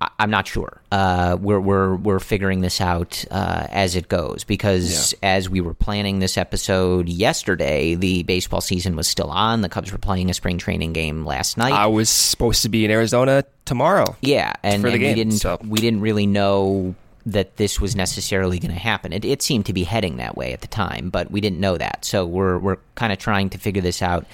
I'm 0.00 0.30
not 0.30 0.46
sure. 0.46 0.82
Uh, 0.92 1.38
we're 1.40 1.58
we're 1.58 1.94
we're 1.96 2.18
figuring 2.18 2.60
this 2.60 2.82
out 2.82 3.24
uh, 3.30 3.66
as 3.70 3.96
it 3.96 4.08
goes 4.08 4.44
because 4.44 5.12
yeah. 5.12 5.36
as 5.36 5.48
we 5.48 5.62
were 5.62 5.72
planning 5.72 6.18
this 6.18 6.36
episode 6.36 7.08
yesterday, 7.08 7.94
the 7.94 8.22
baseball 8.24 8.60
season 8.60 8.94
was 8.94 9.08
still 9.08 9.30
on. 9.30 9.62
The 9.62 9.70
Cubs 9.70 9.92
were 9.92 9.98
playing 9.98 10.28
a 10.28 10.34
spring 10.34 10.58
training 10.58 10.92
game 10.92 11.24
last 11.24 11.56
night. 11.56 11.72
I 11.72 11.86
was 11.86 12.10
supposed 12.10 12.62
to 12.62 12.68
be 12.68 12.84
in 12.84 12.90
Arizona 12.90 13.44
tomorrow. 13.64 14.16
Yeah, 14.20 14.52
and, 14.62 14.82
for 14.82 14.90
the 14.90 14.94
and 14.94 15.00
game, 15.00 15.10
we 15.10 15.14
didn't 15.14 15.38
so. 15.38 15.58
we 15.66 15.78
didn't 15.80 16.00
really 16.02 16.26
know 16.26 16.94
that 17.24 17.56
this 17.56 17.80
was 17.80 17.96
necessarily 17.96 18.58
going 18.58 18.72
to 18.72 18.78
happen. 18.78 19.12
It, 19.12 19.24
it 19.24 19.42
seemed 19.42 19.66
to 19.66 19.72
be 19.72 19.82
heading 19.82 20.18
that 20.18 20.36
way 20.36 20.52
at 20.52 20.60
the 20.60 20.68
time, 20.68 21.08
but 21.08 21.30
we 21.30 21.40
didn't 21.40 21.58
know 21.58 21.78
that. 21.78 22.04
So 22.04 22.26
we're 22.26 22.58
we're 22.58 22.78
kind 22.96 23.14
of 23.14 23.18
trying 23.18 23.50
to 23.50 23.58
figure 23.58 23.82
this 23.82 24.02
out 24.02 24.26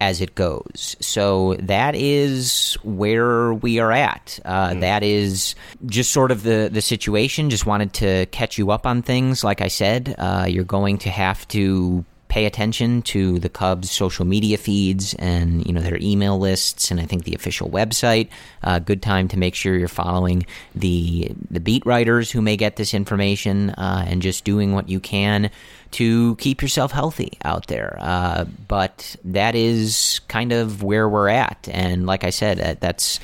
as 0.00 0.20
it 0.20 0.34
goes. 0.34 0.96
So 1.00 1.54
that 1.60 1.94
is 1.94 2.74
where 2.82 3.52
we 3.52 3.78
are 3.80 3.92
at. 3.92 4.38
Uh, 4.44 4.70
mm. 4.70 4.80
That 4.80 5.02
is 5.02 5.54
just 5.86 6.12
sort 6.12 6.30
of 6.30 6.42
the, 6.42 6.68
the 6.72 6.82
situation. 6.82 7.50
Just 7.50 7.66
wanted 7.66 7.92
to 7.94 8.26
catch 8.26 8.58
you 8.58 8.70
up 8.70 8.86
on 8.86 9.02
things. 9.02 9.42
Like 9.42 9.60
I 9.60 9.68
said, 9.68 10.14
uh, 10.18 10.46
you're 10.48 10.64
going 10.64 10.98
to 10.98 11.10
have 11.10 11.46
to 11.48 12.04
pay 12.38 12.46
attention 12.46 13.02
to 13.02 13.40
the 13.40 13.48
Cubs' 13.48 13.90
social 13.90 14.24
media 14.24 14.56
feeds 14.56 15.12
and 15.14 15.66
you 15.66 15.72
know 15.72 15.80
their 15.80 15.98
email 16.00 16.38
lists, 16.38 16.92
and 16.92 17.00
I 17.00 17.04
think 17.04 17.24
the 17.24 17.34
official 17.34 17.68
website. 17.68 18.28
Uh, 18.62 18.78
good 18.78 19.02
time 19.02 19.26
to 19.28 19.36
make 19.36 19.56
sure 19.56 19.76
you're 19.76 19.88
following 19.88 20.46
the 20.72 21.32
the 21.50 21.58
beat 21.58 21.84
writers 21.84 22.30
who 22.30 22.40
may 22.40 22.56
get 22.56 22.76
this 22.76 22.94
information, 22.94 23.70
uh, 23.70 24.04
and 24.06 24.22
just 24.22 24.44
doing 24.44 24.72
what 24.72 24.88
you 24.88 25.00
can 25.00 25.50
to 25.90 26.36
keep 26.36 26.62
yourself 26.62 26.92
healthy 26.92 27.32
out 27.44 27.66
there. 27.66 27.98
Uh, 28.00 28.44
but 28.68 29.16
that 29.24 29.56
is 29.56 30.20
kind 30.28 30.52
of 30.52 30.84
where 30.84 31.08
we're 31.08 31.28
at, 31.28 31.68
and 31.72 32.06
like 32.06 32.22
I 32.22 32.30
said, 32.30 32.78
that's 32.80 33.18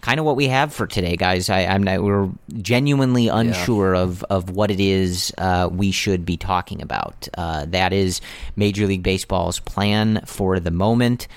kind 0.00 0.18
of 0.18 0.26
what 0.26 0.36
we 0.36 0.48
have 0.48 0.72
for 0.72 0.86
today, 0.86 1.16
guys. 1.16 1.50
I, 1.50 1.60
am 1.60 1.84
we're 1.84 2.30
genuinely 2.60 3.28
unsure 3.28 3.94
yeah. 3.94 4.02
of 4.02 4.24
of 4.24 4.50
what 4.50 4.70
it 4.70 4.80
is 4.80 5.32
uh, 5.38 5.68
we 5.70 5.90
should 5.90 6.24
be 6.24 6.36
talking 6.36 6.82
about. 6.82 7.28
Uh, 7.36 7.66
that 7.66 7.92
is 7.92 8.20
Major 8.56 8.86
League 8.86 9.02
Baseball's 9.02 9.60
plan 9.60 10.22
for 10.26 10.60
the 10.60 10.70
moment. 10.70 11.28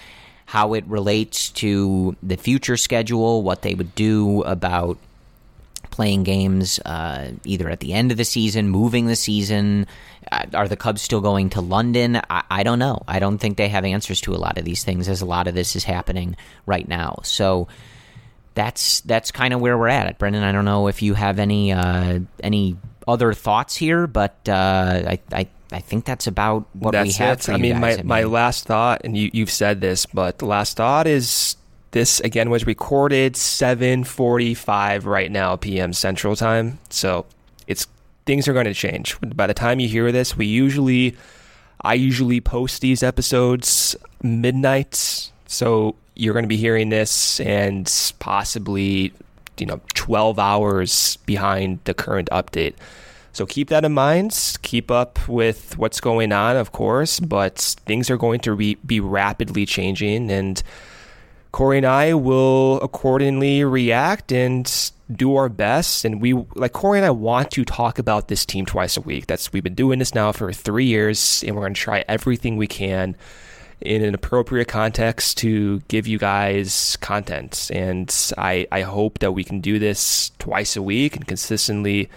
How 0.45 0.73
it 0.73 0.85
relates 0.87 1.49
to 1.51 2.15
the 2.21 2.37
future 2.37 2.77
schedule, 2.77 3.41
what 3.41 3.63
they 3.63 3.73
would 3.73 3.95
do 3.95 4.43
about 4.43 4.97
playing 5.89 6.23
games 6.23 6.79
uh, 6.79 7.31
either 7.43 7.69
at 7.69 7.79
the 7.79 7.93
end 7.93 8.11
of 8.11 8.17
the 8.17 8.25
season, 8.25 8.67
moving 8.69 9.05
the 9.05 9.15
season. 9.15 9.85
Uh, 10.31 10.45
are 10.53 10.67
the 10.67 10.75
Cubs 10.75 11.01
still 11.01 11.21
going 11.21 11.51
to 11.51 11.61
London? 11.61 12.19
I, 12.29 12.43
I, 12.49 12.63
don't 12.63 12.79
know. 12.79 13.03
I 13.07 13.19
don't 13.19 13.37
think 13.37 13.57
they 13.57 13.67
have 13.67 13.85
answers 13.85 14.19
to 14.21 14.33
a 14.33 14.37
lot 14.37 14.57
of 14.57 14.65
these 14.65 14.83
things 14.83 15.07
as 15.07 15.21
a 15.21 15.25
lot 15.25 15.47
of 15.47 15.53
this 15.53 15.75
is 15.75 15.83
happening 15.83 16.35
right 16.65 16.87
now. 16.87 17.19
So 17.23 17.67
that's 18.53 19.01
that's 19.01 19.31
kind 19.31 19.53
of 19.53 19.59
where 19.59 19.77
we're 19.77 19.87
at. 19.87 20.17
Brendan, 20.17 20.43
I 20.43 20.51
don't 20.51 20.65
know 20.65 20.87
if 20.87 21.01
you 21.01 21.13
have 21.13 21.39
any 21.39 21.71
uh, 21.71 22.19
any 22.41 22.77
other 23.07 23.33
thoughts 23.33 23.75
here, 23.75 24.07
but 24.07 24.37
uh, 24.47 25.03
I, 25.07 25.19
I 25.31 25.47
I 25.71 25.79
think 25.79 26.05
that's 26.05 26.27
about 26.27 26.67
what 26.73 26.91
that's 26.91 27.07
we 27.07 27.13
have. 27.25 27.49
I 27.49 27.57
mean, 27.57 27.73
guys. 27.73 27.81
my 27.81 27.91
I 27.91 27.97
mean, 27.97 28.07
my 28.07 28.23
last 28.23 28.65
thought, 28.65 29.01
and 29.03 29.17
you 29.17 29.29
you've 29.33 29.51
said 29.51 29.81
this, 29.81 30.05
but 30.05 30.37
the 30.37 30.45
last 30.45 30.77
thought 30.77 31.07
is 31.07 31.57
this 31.91 32.19
again 32.19 32.49
was 32.49 32.67
recorded 32.67 33.33
7:45 33.33 35.05
right 35.05 35.31
now 35.31 35.55
p.m. 35.55 35.93
Central 35.93 36.35
Time. 36.35 36.79
So 36.89 37.25
it's 37.67 37.87
things 38.25 38.47
are 38.47 38.53
going 38.53 38.65
to 38.65 38.73
change. 38.73 39.17
By 39.21 39.47
the 39.47 39.53
time 39.53 39.79
you 39.79 39.87
hear 39.87 40.11
this, 40.11 40.37
we 40.37 40.45
usually 40.45 41.15
I 41.81 41.95
usually 41.95 42.39
post 42.39 42.81
these 42.81 43.03
episodes 43.03 43.95
midnight. 44.21 45.31
So 45.47 45.95
you're 46.15 46.33
going 46.33 46.43
to 46.43 46.49
be 46.49 46.57
hearing 46.57 46.89
this 46.89 47.39
and 47.39 47.91
possibly, 48.19 49.13
you 49.57 49.65
know, 49.65 49.81
12 49.93 50.39
hours 50.39 51.17
behind 51.25 51.79
the 51.85 51.93
current 51.93 52.29
update. 52.31 52.75
So 53.33 53.47
keep 53.47 53.69
that 53.69 53.83
in 53.83 53.93
mind. 53.93 54.57
Keep 54.61 54.91
up 54.91 55.27
with 55.27 55.75
what's 55.77 55.99
going 55.99 56.31
on, 56.31 56.55
of 56.55 56.71
course, 56.71 57.19
but 57.19 57.57
things 57.85 58.11
are 58.11 58.17
going 58.17 58.41
to 58.41 58.53
re- 58.53 58.77
be 58.85 58.99
rapidly 58.99 59.65
changing, 59.65 60.29
and 60.29 60.61
Corey 61.51 61.77
and 61.77 61.85
I 61.85 62.13
will 62.13 62.79
accordingly 62.81 63.63
react 63.63 64.31
and 64.31 64.91
do 65.11 65.35
our 65.35 65.49
best. 65.49 66.05
And 66.05 66.21
we, 66.21 66.33
like 66.55 66.73
Corey 66.73 66.99
and 66.99 67.05
I, 67.05 67.09
want 67.09 67.49
to 67.51 67.65
talk 67.65 67.97
about 67.97 68.27
this 68.27 68.45
team 68.45 68.67
twice 68.67 68.97
a 68.97 69.01
week. 69.01 69.25
That's 69.25 69.51
we've 69.51 69.63
been 69.63 69.73
doing 69.73 69.97
this 69.97 70.13
now 70.13 70.31
for 70.31 70.53
three 70.53 70.85
years, 70.85 71.43
and 71.45 71.55
we're 71.55 71.63
going 71.63 71.73
to 71.73 71.81
try 71.81 72.05
everything 72.07 72.57
we 72.57 72.67
can 72.67 73.15
in 73.81 74.03
an 74.03 74.13
appropriate 74.13 74.67
context 74.67 75.37
to 75.39 75.79
give 75.87 76.07
you 76.07 76.17
guys 76.17 76.97
content. 77.01 77.69
And 77.73 78.13
I, 78.37 78.67
I 78.71 78.81
hope 78.81 79.19
that 79.19 79.31
we 79.33 79.43
can 79.43 79.61
do 79.61 79.79
this 79.79 80.31
twice 80.39 80.75
a 80.75 80.81
week 80.81 81.15
and 81.15 81.27
consistently 81.27 82.09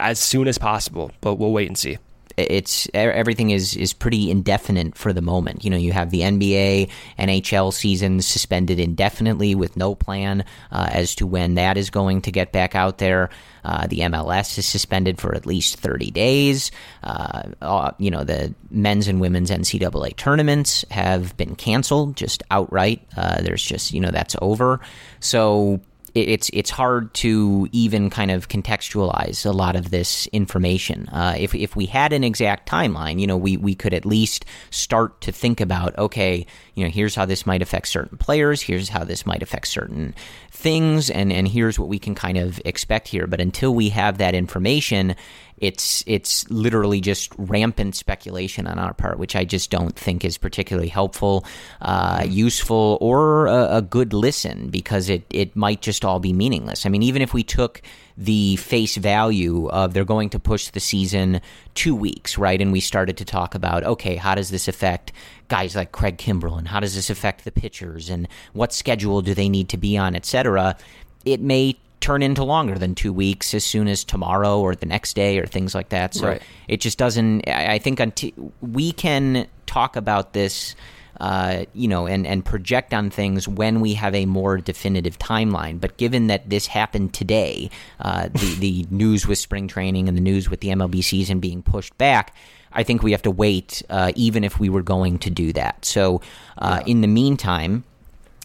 as 0.00 0.18
soon 0.18 0.48
as 0.48 0.58
possible, 0.58 1.10
but 1.20 1.36
we'll 1.36 1.52
wait 1.52 1.68
and 1.68 1.78
see 1.78 1.98
it's 2.36 2.88
everything 2.94 3.50
is 3.50 3.76
is 3.76 3.92
pretty 3.92 4.30
indefinite 4.30 4.96
for 4.96 5.12
the 5.12 5.22
moment. 5.22 5.64
You 5.64 5.70
know, 5.70 5.76
you 5.76 5.92
have 5.92 6.10
the 6.10 6.20
NBA, 6.20 6.90
NHL 7.18 7.72
season 7.72 8.20
suspended 8.20 8.78
indefinitely 8.78 9.54
with 9.54 9.76
no 9.76 9.94
plan 9.94 10.44
uh, 10.70 10.88
as 10.90 11.14
to 11.16 11.26
when 11.26 11.54
that 11.54 11.76
is 11.76 11.90
going 11.90 12.22
to 12.22 12.32
get 12.32 12.52
back 12.52 12.74
out 12.74 12.98
there. 12.98 13.30
Uh, 13.64 13.86
the 13.86 14.00
MLS 14.00 14.58
is 14.58 14.66
suspended 14.66 15.20
for 15.20 15.34
at 15.34 15.46
least 15.46 15.76
30 15.76 16.10
days. 16.10 16.70
Uh, 17.02 17.42
uh, 17.60 17.90
you 17.98 18.10
know, 18.10 18.24
the 18.24 18.54
men's 18.70 19.08
and 19.08 19.20
women's 19.20 19.50
NCAA 19.50 20.16
tournaments 20.16 20.84
have 20.90 21.36
been 21.36 21.54
canceled 21.54 22.16
just 22.16 22.42
outright. 22.50 23.06
Uh, 23.16 23.40
there's 23.42 23.62
just, 23.62 23.92
you 23.92 24.00
know, 24.00 24.10
that's 24.10 24.36
over. 24.42 24.80
So 25.20 25.80
it's 26.14 26.50
it's 26.52 26.70
hard 26.70 27.12
to 27.14 27.68
even 27.72 28.10
kind 28.10 28.30
of 28.30 28.48
contextualize 28.48 29.46
a 29.46 29.52
lot 29.52 29.76
of 29.76 29.90
this 29.90 30.26
information. 30.28 31.08
Uh, 31.08 31.34
if 31.38 31.54
if 31.54 31.74
we 31.74 31.86
had 31.86 32.12
an 32.12 32.22
exact 32.22 32.68
timeline, 32.68 33.20
you 33.20 33.26
know, 33.26 33.36
we 33.36 33.56
we 33.56 33.74
could 33.74 33.94
at 33.94 34.04
least 34.04 34.44
start 34.70 35.20
to 35.22 35.32
think 35.32 35.60
about 35.60 35.96
okay, 35.98 36.46
you 36.74 36.84
know, 36.84 36.90
here's 36.90 37.14
how 37.14 37.24
this 37.24 37.46
might 37.46 37.62
affect 37.62 37.88
certain 37.88 38.18
players, 38.18 38.60
here's 38.60 38.90
how 38.90 39.04
this 39.04 39.24
might 39.24 39.42
affect 39.42 39.68
certain 39.68 40.14
things, 40.50 41.08
and 41.08 41.32
and 41.32 41.48
here's 41.48 41.78
what 41.78 41.88
we 41.88 41.98
can 41.98 42.14
kind 42.14 42.36
of 42.36 42.60
expect 42.64 43.08
here. 43.08 43.26
But 43.26 43.40
until 43.40 43.74
we 43.74 43.88
have 43.88 44.18
that 44.18 44.34
information, 44.34 45.16
it's 45.62 46.02
it's 46.08 46.50
literally 46.50 47.00
just 47.00 47.32
rampant 47.38 47.94
speculation 47.94 48.66
on 48.66 48.80
our 48.80 48.92
part, 48.92 49.18
which 49.18 49.36
I 49.36 49.44
just 49.44 49.70
don't 49.70 49.96
think 49.96 50.24
is 50.24 50.36
particularly 50.36 50.88
helpful, 50.88 51.46
uh, 51.80 52.26
useful, 52.28 52.98
or 53.00 53.46
a, 53.46 53.76
a, 53.76 53.82
good 53.82 54.12
listen 54.12 54.70
because 54.70 55.08
it 55.08 55.24
it 55.30 55.54
might 55.54 55.80
just 55.80 56.04
all 56.04 56.18
be 56.18 56.32
meaningless. 56.32 56.84
I 56.84 56.88
mean, 56.88 57.04
even 57.04 57.22
if 57.22 57.32
we 57.32 57.44
took 57.44 57.80
the 58.18 58.56
face 58.56 58.96
value 58.96 59.68
of 59.68 59.94
they're 59.94 60.04
going 60.04 60.30
to 60.30 60.40
push 60.40 60.68
the 60.68 60.80
season 60.80 61.40
two 61.74 61.94
weeks, 61.94 62.36
right, 62.36 62.60
and 62.60 62.72
we 62.72 62.80
started 62.80 63.16
to 63.18 63.24
talk 63.24 63.54
about 63.54 63.84
okay, 63.84 64.16
how 64.16 64.34
does 64.34 64.50
this 64.50 64.66
affect 64.66 65.12
guys 65.46 65.76
like 65.76 65.92
Craig 65.92 66.18
Kimbrel, 66.18 66.58
and 66.58 66.66
how 66.66 66.80
does 66.80 66.96
this 66.96 67.08
affect 67.08 67.44
the 67.44 67.52
pitchers, 67.52 68.10
and 68.10 68.26
what 68.52 68.72
schedule 68.72 69.22
do 69.22 69.32
they 69.32 69.48
need 69.48 69.68
to 69.68 69.76
be 69.76 69.96
on, 69.96 70.16
etc. 70.16 70.76
It 71.24 71.40
may 71.40 71.76
turn 72.02 72.22
into 72.22 72.44
longer 72.44 72.78
than 72.78 72.94
two 72.94 73.12
weeks 73.12 73.54
as 73.54 73.64
soon 73.64 73.88
as 73.88 74.04
tomorrow 74.04 74.60
or 74.60 74.74
the 74.74 74.86
next 74.86 75.14
day 75.14 75.38
or 75.38 75.46
things 75.46 75.74
like 75.74 75.88
that. 75.90 76.14
So 76.14 76.28
right. 76.28 76.42
it 76.68 76.80
just 76.80 76.98
doesn't. 76.98 77.48
I 77.48 77.78
think 77.78 78.00
until 78.00 78.52
we 78.60 78.92
can 78.92 79.46
talk 79.66 79.96
about 79.96 80.34
this. 80.34 80.74
Uh, 81.20 81.66
you 81.72 81.86
know, 81.86 82.08
and, 82.08 82.26
and 82.26 82.44
project 82.44 82.92
on 82.92 83.08
things 83.08 83.46
when 83.46 83.80
we 83.80 83.94
have 83.94 84.12
a 84.12 84.26
more 84.26 84.56
definitive 84.56 85.16
timeline. 85.18 85.78
But 85.78 85.96
given 85.96 86.26
that 86.28 86.50
this 86.50 86.66
happened 86.66 87.14
today, 87.14 87.70
uh, 88.00 88.28
the, 88.28 88.56
the 88.58 88.86
news 88.90 89.28
with 89.28 89.38
spring 89.38 89.68
training 89.68 90.08
and 90.08 90.16
the 90.16 90.22
news 90.22 90.50
with 90.50 90.60
the 90.60 90.68
MLB 90.68 91.04
season 91.04 91.38
being 91.38 91.62
pushed 91.62 91.96
back, 91.96 92.34
I 92.72 92.82
think 92.82 93.04
we 93.04 93.12
have 93.12 93.22
to 93.22 93.30
wait, 93.30 93.82
uh, 93.88 94.10
even 94.16 94.42
if 94.42 94.58
we 94.58 94.68
were 94.68 94.82
going 94.82 95.18
to 95.20 95.30
do 95.30 95.52
that. 95.52 95.84
So, 95.84 96.22
uh, 96.58 96.80
yeah. 96.80 96.90
in 96.90 97.02
the 97.02 97.08
meantime, 97.08 97.84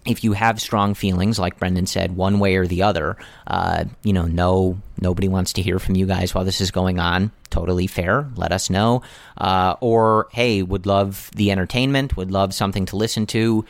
if 0.08 0.24
you 0.24 0.34
have 0.34 0.62
strong 0.62 0.94
feelings, 0.94 1.38
like 1.38 1.60
Brendan 1.60 1.86
said, 1.86 2.16
one 2.16 2.40
way 2.40 2.56
or 2.56 2.66
the 2.66 2.84
other, 2.84 3.18
uh, 3.48 3.86
you 4.04 4.14
know, 4.14 4.26
no, 4.26 4.78
nobody 5.02 5.28
wants 5.28 5.54
to 5.54 5.62
hear 5.62 5.80
from 5.80 5.96
you 5.96 6.06
guys 6.06 6.34
while 6.34 6.46
this 6.46 6.62
is 6.62 6.72
going 6.72 7.00
on. 7.00 7.32
Totally 7.50 7.88
fair. 7.88 8.28
Let 8.36 8.52
us 8.52 8.70
know. 8.70 9.02
Uh, 9.38 9.76
or, 9.82 10.28
hey, 10.32 10.64
would 10.64 10.86
love 10.86 11.30
the 11.36 11.52
entertainment, 11.52 12.18
would 12.18 12.32
love 12.32 12.54
something 12.54 12.86
to 12.88 12.96
listen 12.96 13.26
to. 13.28 13.66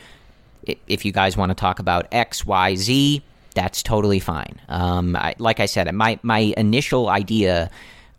If 0.86 1.04
you 1.04 1.12
guys 1.12 1.36
want 1.36 1.50
to 1.50 1.54
talk 1.54 1.78
about 1.78 2.06
X, 2.12 2.44
Y, 2.44 2.74
Z, 2.76 3.22
that's 3.54 3.82
totally 3.82 4.20
fine. 4.20 4.60
Um, 4.68 5.16
I, 5.16 5.34
like 5.38 5.60
I 5.60 5.66
said, 5.66 5.92
my, 5.94 6.18
my 6.22 6.54
initial 6.56 7.08
idea, 7.08 7.70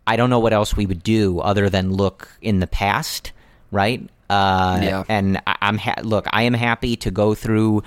I 0.07 0.15
don't 0.15 0.29
know 0.29 0.39
what 0.39 0.53
else 0.53 0.75
we 0.75 0.85
would 0.85 1.03
do 1.03 1.39
other 1.39 1.69
than 1.69 1.93
look 1.93 2.29
in 2.41 2.59
the 2.59 2.67
past, 2.67 3.31
right? 3.71 4.01
Uh, 4.29 4.79
yeah. 4.81 5.03
And 5.07 5.41
I, 5.47 5.57
am 5.61 5.77
ha- 5.77 6.01
look, 6.03 6.25
I 6.31 6.43
am 6.43 6.53
happy 6.53 6.95
to 6.97 7.11
go 7.11 7.33
through 7.33 7.83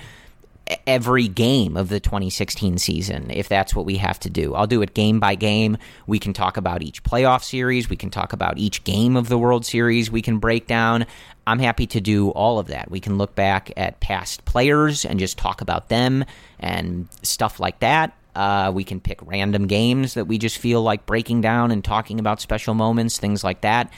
every 0.87 1.27
game 1.27 1.75
of 1.75 1.89
the 1.89 1.99
2016 1.99 2.77
season 2.77 3.29
if 3.29 3.49
that's 3.49 3.75
what 3.75 3.85
we 3.85 3.97
have 3.97 4.19
to 4.21 4.29
do. 4.29 4.55
I'll 4.55 4.67
do 4.67 4.81
it 4.81 4.93
game 4.93 5.19
by 5.19 5.35
game. 5.35 5.77
We 6.07 6.19
can 6.19 6.33
talk 6.33 6.57
about 6.57 6.81
each 6.81 7.03
playoff 7.03 7.43
series, 7.43 7.89
we 7.89 7.95
can 7.95 8.09
talk 8.09 8.33
about 8.33 8.57
each 8.57 8.83
game 8.83 9.17
of 9.17 9.29
the 9.29 9.37
World 9.37 9.65
Series, 9.65 10.09
we 10.09 10.21
can 10.21 10.39
break 10.39 10.67
down. 10.67 11.05
I'm 11.45 11.59
happy 11.59 11.87
to 11.87 11.99
do 11.99 12.29
all 12.29 12.59
of 12.59 12.67
that. 12.67 12.89
We 12.89 13.01
can 13.01 13.17
look 13.17 13.35
back 13.35 13.71
at 13.75 13.99
past 13.99 14.45
players 14.45 15.03
and 15.03 15.19
just 15.19 15.37
talk 15.37 15.59
about 15.59 15.89
them 15.89 16.23
and 16.59 17.09
stuff 17.21 17.59
like 17.59 17.79
that. 17.79 18.15
Uh, 18.33 18.71
we 18.73 18.83
can 18.83 18.99
pick 18.99 19.19
random 19.23 19.67
games 19.67 20.13
that 20.13 20.25
we 20.25 20.37
just 20.37 20.57
feel 20.57 20.81
like 20.81 21.05
breaking 21.05 21.41
down 21.41 21.71
and 21.71 21.83
talking 21.83 22.19
about 22.19 22.39
special 22.39 22.73
moments, 22.73 23.17
things 23.17 23.43
like 23.43 23.61
that. 23.61 23.91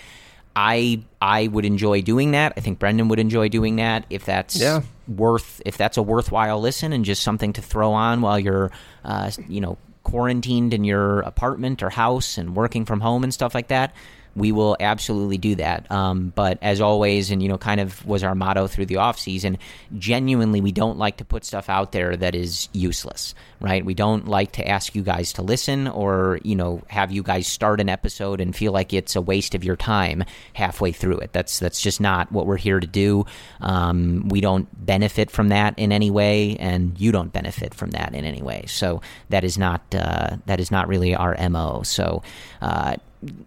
I 0.56 1.04
I 1.22 1.48
would 1.48 1.66
enjoy 1.66 2.02
doing 2.02 2.32
that. 2.32 2.54
I 2.58 2.62
think 2.62 2.80
Brendan 2.80 3.10
would 3.10 3.20
enjoy 3.20 3.50
doing 3.50 3.76
that 3.78 4.06
if 4.10 4.26
that's 4.26 4.60
yeah. 4.60 4.82
Worth 5.08 5.62
if 5.66 5.78
that's 5.78 5.98
a 5.98 6.04
worthwhile 6.04 6.60
listen 6.60 6.94
and 6.94 7.06
just 7.06 7.24
something 7.24 7.54
to 7.54 7.62
throw 7.62 7.94
on 7.94 8.22
while 8.22 8.40
you're 8.40 8.72
uh, 9.04 9.32
you 9.48 9.62
know 9.62 9.78
quarantined 10.04 10.74
in 10.74 10.84
your 10.84 11.22
apartment 11.22 11.84
or 11.84 11.90
house 11.90 12.38
and 12.38 12.56
working 12.56 12.86
from 12.86 13.02
home 13.02 13.24
and 13.24 13.34
stuff 13.34 13.54
like 13.54 13.68
that. 13.68 13.94
We 14.36 14.52
will 14.52 14.76
absolutely 14.80 15.38
do 15.38 15.56
that. 15.56 15.90
Um, 15.90 16.34
but 16.36 16.58
as 16.62 16.82
always, 16.82 17.32
and 17.32 17.42
you 17.42 17.48
know, 17.48 17.58
kind 17.58 17.80
of 17.80 18.06
was 18.06 18.24
our 18.24 18.36
motto 18.36 18.68
through 18.68 18.88
the 18.88 18.98
off 18.98 19.18
season. 19.18 19.58
Genuinely, 19.98 20.60
we 20.60 20.72
don't 20.72 20.98
like 20.98 21.18
to 21.18 21.26
put 21.26 21.46
stuff 21.46 21.70
out 21.70 21.94
there 21.94 22.16
that 22.18 22.36
is 22.36 22.68
useless, 22.74 23.34
right? 23.62 23.86
We 23.86 23.94
don't 23.94 24.28
like 24.28 24.52
to 24.54 24.68
ask 24.68 24.94
you 24.94 25.04
guys 25.04 25.34
to 25.34 25.42
listen 25.42 25.88
or 25.88 26.40
you 26.44 26.56
know 26.56 26.82
have 26.88 27.12
you 27.12 27.24
guys 27.24 27.48
start 27.48 27.80
an 27.80 27.88
episode 27.88 28.42
and 28.42 28.56
feel 28.56 28.74
like 28.74 28.94
it's 28.94 29.16
a 29.16 29.22
waste 29.22 29.56
of 29.56 29.64
your 29.64 29.78
time 29.78 30.24
halfway 30.54 30.92
through 30.92 31.20
it. 31.20 31.32
That's 31.32 31.60
that's 31.60 31.82
just 31.82 32.02
not 32.02 32.32
what 32.32 32.46
we're 32.46 32.58
here 32.58 32.80
to 32.80 32.88
do. 32.88 33.26
Um, 33.62 34.28
we 34.28 34.42
don't 34.42 34.68
benefit 34.86 35.32
from 35.32 35.50
that 35.50 35.80
in 35.80 35.94
any 35.94 36.12
way, 36.12 36.58
and 36.58 37.00
you 37.00 37.14
don't 37.14 37.32
benefit 37.32 37.74
from 37.74 37.92
that 37.92 38.14
in 38.14 38.26
any 38.26 38.42
way. 38.42 38.66
So 38.68 39.02
that 39.30 39.46
is 39.46 39.58
not 39.58 39.82
uh, 39.96 40.38
that 40.46 40.60
is 40.60 40.72
not 40.72 40.90
really 40.90 41.16
our 41.16 41.38
mo. 41.50 41.84
So. 41.84 42.22
Uh, 42.62 42.98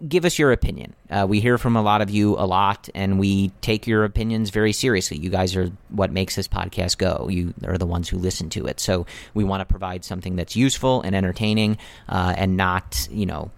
give 0.07 0.25
us 0.25 0.39
your 0.39 0.53
opinion. 0.53 0.95
Uh, 1.11 1.27
we 1.29 1.41
hear 1.41 1.59
from 1.59 1.77
a 1.77 1.83
lot 1.83 2.01
of 2.01 2.11
you 2.11 2.35
a 2.37 2.47
lot, 2.47 2.89
and 2.95 3.19
we 3.19 3.49
take 3.61 3.87
your 3.87 4.05
opinions 4.05 4.51
very 4.51 4.73
seriously. 4.73 5.17
You 5.17 5.31
guys 5.31 5.57
are 5.57 5.71
what 5.89 6.11
makes 6.11 6.37
this 6.37 6.49
podcast 6.49 6.99
go. 6.99 7.29
You 7.29 7.55
are 7.65 7.79
the 7.79 7.87
ones 7.87 8.09
who 8.09 8.19
listen 8.19 8.51
to 8.51 8.67
it. 8.67 8.81
So 8.81 9.07
we 9.35 9.45
want 9.45 9.61
to 9.61 9.65
provide 9.65 10.05
something 10.05 10.37
that's 10.37 10.57
useful 10.57 11.03
and 11.03 11.15
entertaining, 11.15 11.79
uh, 12.09 12.35
and 12.37 12.57
not, 12.57 13.09
you 13.11 13.27
know, 13.27 13.51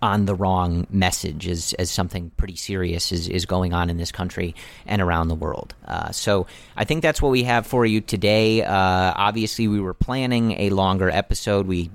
on 0.00 0.26
the 0.26 0.34
wrong 0.34 0.86
message 0.90 1.48
as, 1.48 1.72
as 1.72 1.90
something 1.90 2.30
pretty 2.36 2.54
serious 2.54 3.10
is, 3.10 3.28
is 3.28 3.46
going 3.46 3.74
on 3.74 3.90
in 3.90 3.96
this 3.96 4.12
country 4.12 4.54
and 4.86 5.02
around 5.02 5.26
the 5.26 5.34
world. 5.34 5.74
Uh, 5.86 6.12
so 6.12 6.46
I 6.76 6.84
think 6.84 7.02
that's 7.02 7.20
what 7.20 7.32
we 7.32 7.42
have 7.42 7.66
for 7.66 7.84
you 7.84 8.00
today. 8.00 8.62
Uh, 8.62 9.12
obviously, 9.16 9.66
we 9.66 9.80
were 9.80 9.94
planning 9.94 10.52
a 10.52 10.70
longer 10.70 11.10
episode. 11.10 11.66
We 11.66 11.90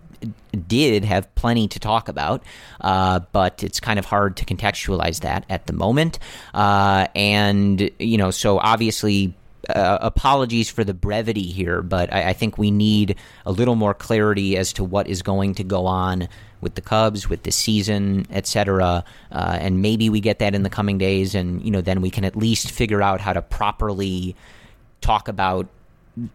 did 0.67 1.03
have 1.03 1.33
plenty 1.35 1.67
to 1.69 1.79
talk 1.79 2.07
about, 2.07 2.43
uh, 2.81 3.19
but 3.31 3.63
it's 3.63 3.79
kind 3.79 3.99
of 3.99 4.05
hard 4.05 4.37
to 4.37 4.45
contextualize 4.45 5.21
that 5.21 5.45
at 5.49 5.67
the 5.67 5.73
moment. 5.73 6.19
Uh, 6.53 7.07
and, 7.15 7.89
you 7.99 8.17
know, 8.17 8.31
so 8.31 8.59
obviously. 8.59 9.35
Uh, 9.73 9.97
apologies 10.01 10.69
for 10.69 10.83
the 10.83 10.93
brevity 10.93 11.43
here, 11.43 11.81
but 11.81 12.11
I, 12.11 12.31
I, 12.31 12.33
think 12.33 12.57
we 12.57 12.69
need 12.69 13.15
a 13.45 13.51
little 13.53 13.75
more 13.75 13.93
clarity 13.93 14.57
as 14.57 14.73
to 14.73 14.83
what 14.83 15.07
is 15.07 15.21
going 15.21 15.55
to 15.55 15.63
go 15.63 15.85
on 15.85 16.27
with 16.59 16.75
the 16.75 16.81
Cubs, 16.81 17.29
with 17.29 17.43
the 17.43 17.51
season, 17.51 18.25
etc. 18.29 19.05
Uh, 19.31 19.57
and 19.61 19.81
maybe 19.81 20.09
we 20.09 20.19
get 20.19 20.39
that 20.39 20.53
in 20.53 20.63
the 20.63 20.69
coming 20.69 20.97
days, 20.97 21.33
and 21.33 21.63
you 21.63 21.71
know, 21.71 21.79
then 21.79 22.01
we 22.01 22.09
can 22.09 22.25
at 22.25 22.35
least 22.35 22.71
figure 22.71 23.01
out 23.01 23.21
how 23.21 23.31
to 23.31 23.41
properly 23.41 24.35
talk 24.99 25.27
about 25.27 25.67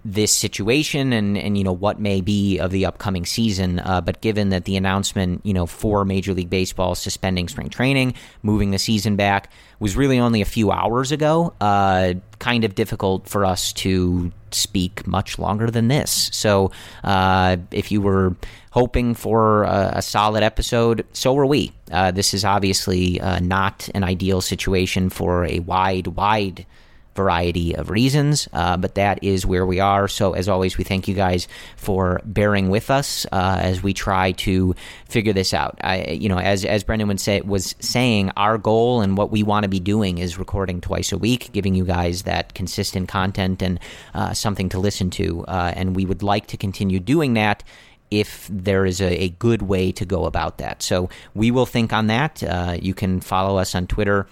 this 0.04 0.32
situation 0.32 1.12
and, 1.12 1.38
and 1.38 1.56
you 1.56 1.62
know 1.62 1.72
what 1.72 2.00
may 2.00 2.20
be 2.20 2.58
of 2.58 2.70
the 2.70 2.84
upcoming 2.84 3.24
season. 3.24 3.78
Uh, 3.78 4.00
but 4.00 4.20
given 4.20 4.48
that 4.48 4.64
the 4.64 4.76
announcement, 4.76 5.40
you 5.44 5.54
know, 5.54 5.66
for 5.66 6.04
Major 6.04 6.34
League 6.34 6.50
Baseball 6.50 6.94
suspending 6.94 7.48
spring 7.48 7.68
training, 7.68 8.14
moving 8.42 8.72
the 8.72 8.78
season 8.78 9.14
back, 9.14 9.52
was 9.78 9.96
really 9.96 10.18
only 10.18 10.40
a 10.40 10.46
few 10.46 10.72
hours 10.72 11.12
ago, 11.12 11.54
uh, 11.60 12.14
kind 12.40 12.64
of 12.64 12.74
difficult 12.74 13.28
for 13.28 13.44
us 13.44 13.72
to 13.72 14.32
speak 14.50 15.06
much 15.06 15.38
longer 15.38 15.70
than 15.70 15.88
this. 15.88 16.30
So 16.32 16.72
uh, 17.04 17.58
if 17.70 17.92
you 17.92 18.00
were 18.00 18.34
hoping 18.72 19.14
for 19.14 19.62
a, 19.62 19.92
a, 19.96 20.02
solid 20.02 20.42
episode, 20.42 21.06
so 21.12 21.34
were 21.34 21.46
we. 21.46 21.72
Uh, 21.92 22.10
this 22.10 22.34
is 22.34 22.44
obviously 22.44 23.20
uh, 23.20 23.38
not 23.40 23.88
an 23.94 24.02
ideal 24.02 24.40
situation 24.40 25.10
for 25.10 25.44
a 25.46 25.60
wide, 25.60 26.08
wide 26.08 26.66
variety 27.18 27.74
of 27.74 27.90
reasons, 27.90 28.48
uh, 28.52 28.76
but 28.76 28.94
that 28.94 29.18
is 29.24 29.44
where 29.44 29.66
we 29.66 29.81
are. 29.81 30.07
So, 30.07 30.35
as 30.35 30.48
always, 30.48 30.78
we 30.78 30.85
thank 30.85 31.09
you 31.09 31.14
guys 31.14 31.48
for 31.76 32.20
bearing 32.24 32.70
with 32.70 32.90
us 32.90 33.26
uh, 33.33 33.59
as 33.61 33.83
we 33.83 33.92
try 33.92 34.33
to 34.46 34.76
figure 35.09 35.33
this 35.33 35.52
out. 35.52 35.76
I, 35.83 36.04
you 36.12 36.28
know, 36.28 36.38
as 36.38 36.64
as 36.64 36.85
Brendan 36.85 37.09
would 37.09 37.20
say, 37.20 37.40
was 37.40 37.74
saying, 37.81 38.31
our 38.37 38.57
goal 38.57 39.00
and 39.00 39.16
what 39.18 39.33
we 39.33 39.42
want 39.42 39.64
to 39.64 39.68
be 39.68 39.81
doing 39.81 40.18
is 40.18 40.38
recording 40.38 40.81
twice 40.81 41.11
a 41.11 41.18
week, 41.18 41.50
giving 41.52 41.74
you 41.74 41.85
guys 41.85 42.22
that 42.22 42.54
consistent 42.54 43.09
content 43.09 43.62
and 43.62 43.81
uh, 44.14 44.33
something 44.33 44.68
to 44.68 44.78
listen 44.78 45.11
to, 45.11 45.44
uh, 45.48 45.72
and 45.74 45.96
we 45.96 46.04
would 46.07 46.22
like 46.22 46.46
to 46.46 46.57
continue 46.57 47.00
doing 47.00 47.35
that 47.35 47.64
if 48.11 48.48
there 48.50 48.87
is 48.87 49.00
a, 49.00 49.24
a, 49.24 49.28
good 49.28 49.61
way 49.61 49.92
to 49.92 50.04
go 50.07 50.24
about 50.24 50.59
that. 50.59 50.83
So 50.83 51.11
we 51.35 51.50
will 51.50 51.66
think 51.66 51.92
on 51.92 52.07
that. 52.07 52.42
Uh, 52.42 52.76
you 52.81 52.94
can 52.94 53.20
follow 53.20 53.59
us 53.59 53.74
on 53.74 53.87
Twitter 53.87 54.26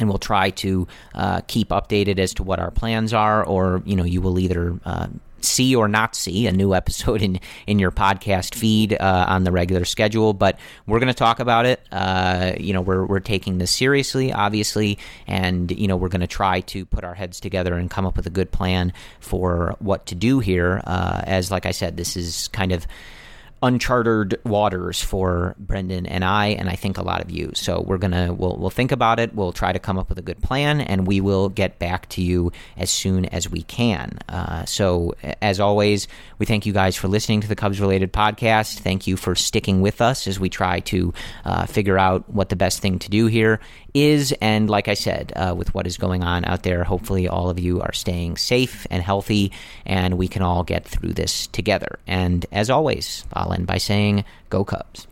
and 0.00 0.08
we'll 0.08 0.18
try 0.18 0.50
to 0.50 0.88
uh, 1.14 1.42
keep 1.46 1.68
updated 1.68 2.18
as 2.18 2.34
to 2.34 2.42
what 2.42 2.58
our 2.58 2.70
plans 2.70 3.14
are, 3.14 3.44
or 3.44 3.82
you 3.84 3.94
know, 3.94 4.04
you 4.04 4.20
will 4.20 4.38
either 4.38 4.80
uh, 4.84 5.06
see 5.42 5.74
or 5.74 5.88
not 5.88 6.14
see 6.14 6.46
a 6.46 6.52
new 6.52 6.74
episode 6.80 7.22
in 7.22 7.38
in 7.66 7.78
your 7.78 7.90
podcast 7.90 8.54
feed 8.54 8.94
uh, 8.94 9.26
on 9.28 9.44
the 9.44 9.52
regular 9.52 9.84
schedule. 9.84 10.32
But 10.32 10.58
we're 10.86 10.98
going 10.98 11.08
to 11.08 11.14
talk 11.14 11.38
about 11.38 11.66
it. 11.66 11.80
Uh, 11.92 12.52
you 12.58 12.72
know, 12.72 12.80
we're 12.80 13.04
we're 13.04 13.20
taking 13.20 13.58
this 13.58 13.70
seriously, 13.70 14.32
obviously, 14.32 14.98
and 15.26 15.70
you 15.70 15.86
know, 15.86 15.96
we're 15.96 16.08
going 16.08 16.20
to 16.22 16.26
try 16.26 16.60
to 16.62 16.84
put 16.86 17.04
our 17.04 17.14
heads 17.14 17.38
together 17.38 17.74
and 17.76 17.90
come 17.90 18.06
up 18.06 18.16
with 18.16 18.26
a 18.26 18.30
good 18.30 18.50
plan 18.50 18.92
for 19.20 19.76
what 19.78 20.06
to 20.06 20.14
do 20.14 20.40
here. 20.40 20.80
Uh, 20.84 21.22
as 21.24 21.50
like 21.50 21.66
I 21.66 21.72
said, 21.72 21.96
this 21.96 22.16
is 22.16 22.48
kind 22.48 22.72
of 22.72 22.86
uncharted 23.62 24.40
waters 24.44 25.02
for 25.02 25.54
Brendan 25.58 26.06
and 26.06 26.24
I, 26.24 26.48
and 26.48 26.68
I 26.68 26.76
think 26.76 26.96
a 26.96 27.02
lot 27.02 27.20
of 27.20 27.30
you. 27.30 27.52
So 27.54 27.82
we're 27.82 27.98
gonna 27.98 28.32
we'll 28.32 28.56
we'll 28.56 28.70
think 28.70 28.92
about 28.92 29.20
it. 29.20 29.34
We'll 29.34 29.52
try 29.52 29.72
to 29.72 29.78
come 29.78 29.98
up 29.98 30.08
with 30.08 30.18
a 30.18 30.22
good 30.22 30.42
plan, 30.42 30.80
and 30.80 31.06
we 31.06 31.20
will 31.20 31.48
get 31.48 31.78
back 31.78 32.08
to 32.10 32.22
you 32.22 32.52
as 32.76 32.90
soon 32.90 33.26
as 33.26 33.50
we 33.50 33.62
can. 33.62 34.18
Uh, 34.28 34.64
so 34.64 35.14
as 35.42 35.60
always, 35.60 36.08
we 36.38 36.46
thank 36.46 36.64
you 36.64 36.72
guys 36.72 36.96
for 36.96 37.08
listening 37.08 37.40
to 37.42 37.48
the 37.48 37.56
Cubs 37.56 37.80
related 37.80 38.12
podcast. 38.12 38.78
Thank 38.78 39.06
you 39.06 39.16
for 39.16 39.34
sticking 39.34 39.80
with 39.82 40.00
us 40.00 40.26
as 40.26 40.40
we 40.40 40.48
try 40.48 40.80
to 40.80 41.12
uh, 41.44 41.66
figure 41.66 41.98
out 41.98 42.28
what 42.30 42.48
the 42.48 42.56
best 42.56 42.80
thing 42.80 42.98
to 43.00 43.10
do 43.10 43.26
here 43.26 43.60
is. 43.92 44.32
And 44.40 44.70
like 44.70 44.88
I 44.88 44.94
said, 44.94 45.32
uh, 45.36 45.54
with 45.56 45.74
what 45.74 45.86
is 45.86 45.96
going 45.96 46.22
on 46.22 46.44
out 46.44 46.62
there, 46.62 46.84
hopefully 46.84 47.28
all 47.28 47.50
of 47.50 47.58
you 47.58 47.80
are 47.80 47.92
staying 47.92 48.36
safe 48.36 48.86
and 48.90 49.02
healthy, 49.02 49.52
and 49.84 50.16
we 50.16 50.28
can 50.28 50.42
all 50.42 50.62
get 50.64 50.84
through 50.84 51.12
this 51.12 51.46
together. 51.48 51.98
And 52.06 52.46
as 52.52 52.70
always, 52.70 53.24
end 53.52 53.66
by 53.66 53.78
saying, 53.78 54.24
Go 54.48 54.64
Cubs. 54.64 55.06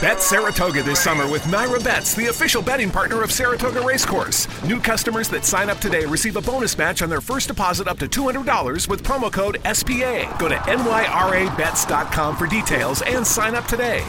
Bet 0.00 0.20
Saratoga 0.20 0.82
this 0.82 0.98
summer 0.98 1.28
with 1.30 1.42
NYRA 1.42 1.84
Bets, 1.84 2.14
the 2.14 2.26
official 2.26 2.60
betting 2.60 2.90
partner 2.90 3.22
of 3.22 3.30
Saratoga 3.30 3.80
Racecourse. 3.80 4.48
New 4.64 4.80
customers 4.80 5.28
that 5.28 5.44
sign 5.44 5.70
up 5.70 5.78
today 5.78 6.04
receive 6.04 6.34
a 6.34 6.40
bonus 6.40 6.76
match 6.76 7.02
on 7.02 7.08
their 7.08 7.20
first 7.20 7.46
deposit 7.46 7.86
up 7.86 7.98
to 8.00 8.08
$200 8.08 8.88
with 8.88 9.04
promo 9.04 9.32
code 9.32 9.58
SPA. 9.60 10.36
Go 10.40 10.48
to 10.48 10.56
nyrabets.com 10.56 12.36
for 12.36 12.46
details 12.48 13.02
and 13.02 13.24
sign 13.24 13.54
up 13.54 13.66
today. 13.66 14.04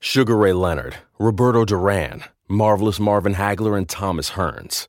Sugar 0.00 0.36
Ray 0.36 0.52
Leonard, 0.52 0.96
Roberto 1.18 1.64
Duran, 1.64 2.24
Marvelous 2.48 2.98
Marvin 2.98 3.34
Hagler, 3.34 3.76
and 3.76 3.88
Thomas 3.88 4.30
Hearns. 4.30 4.88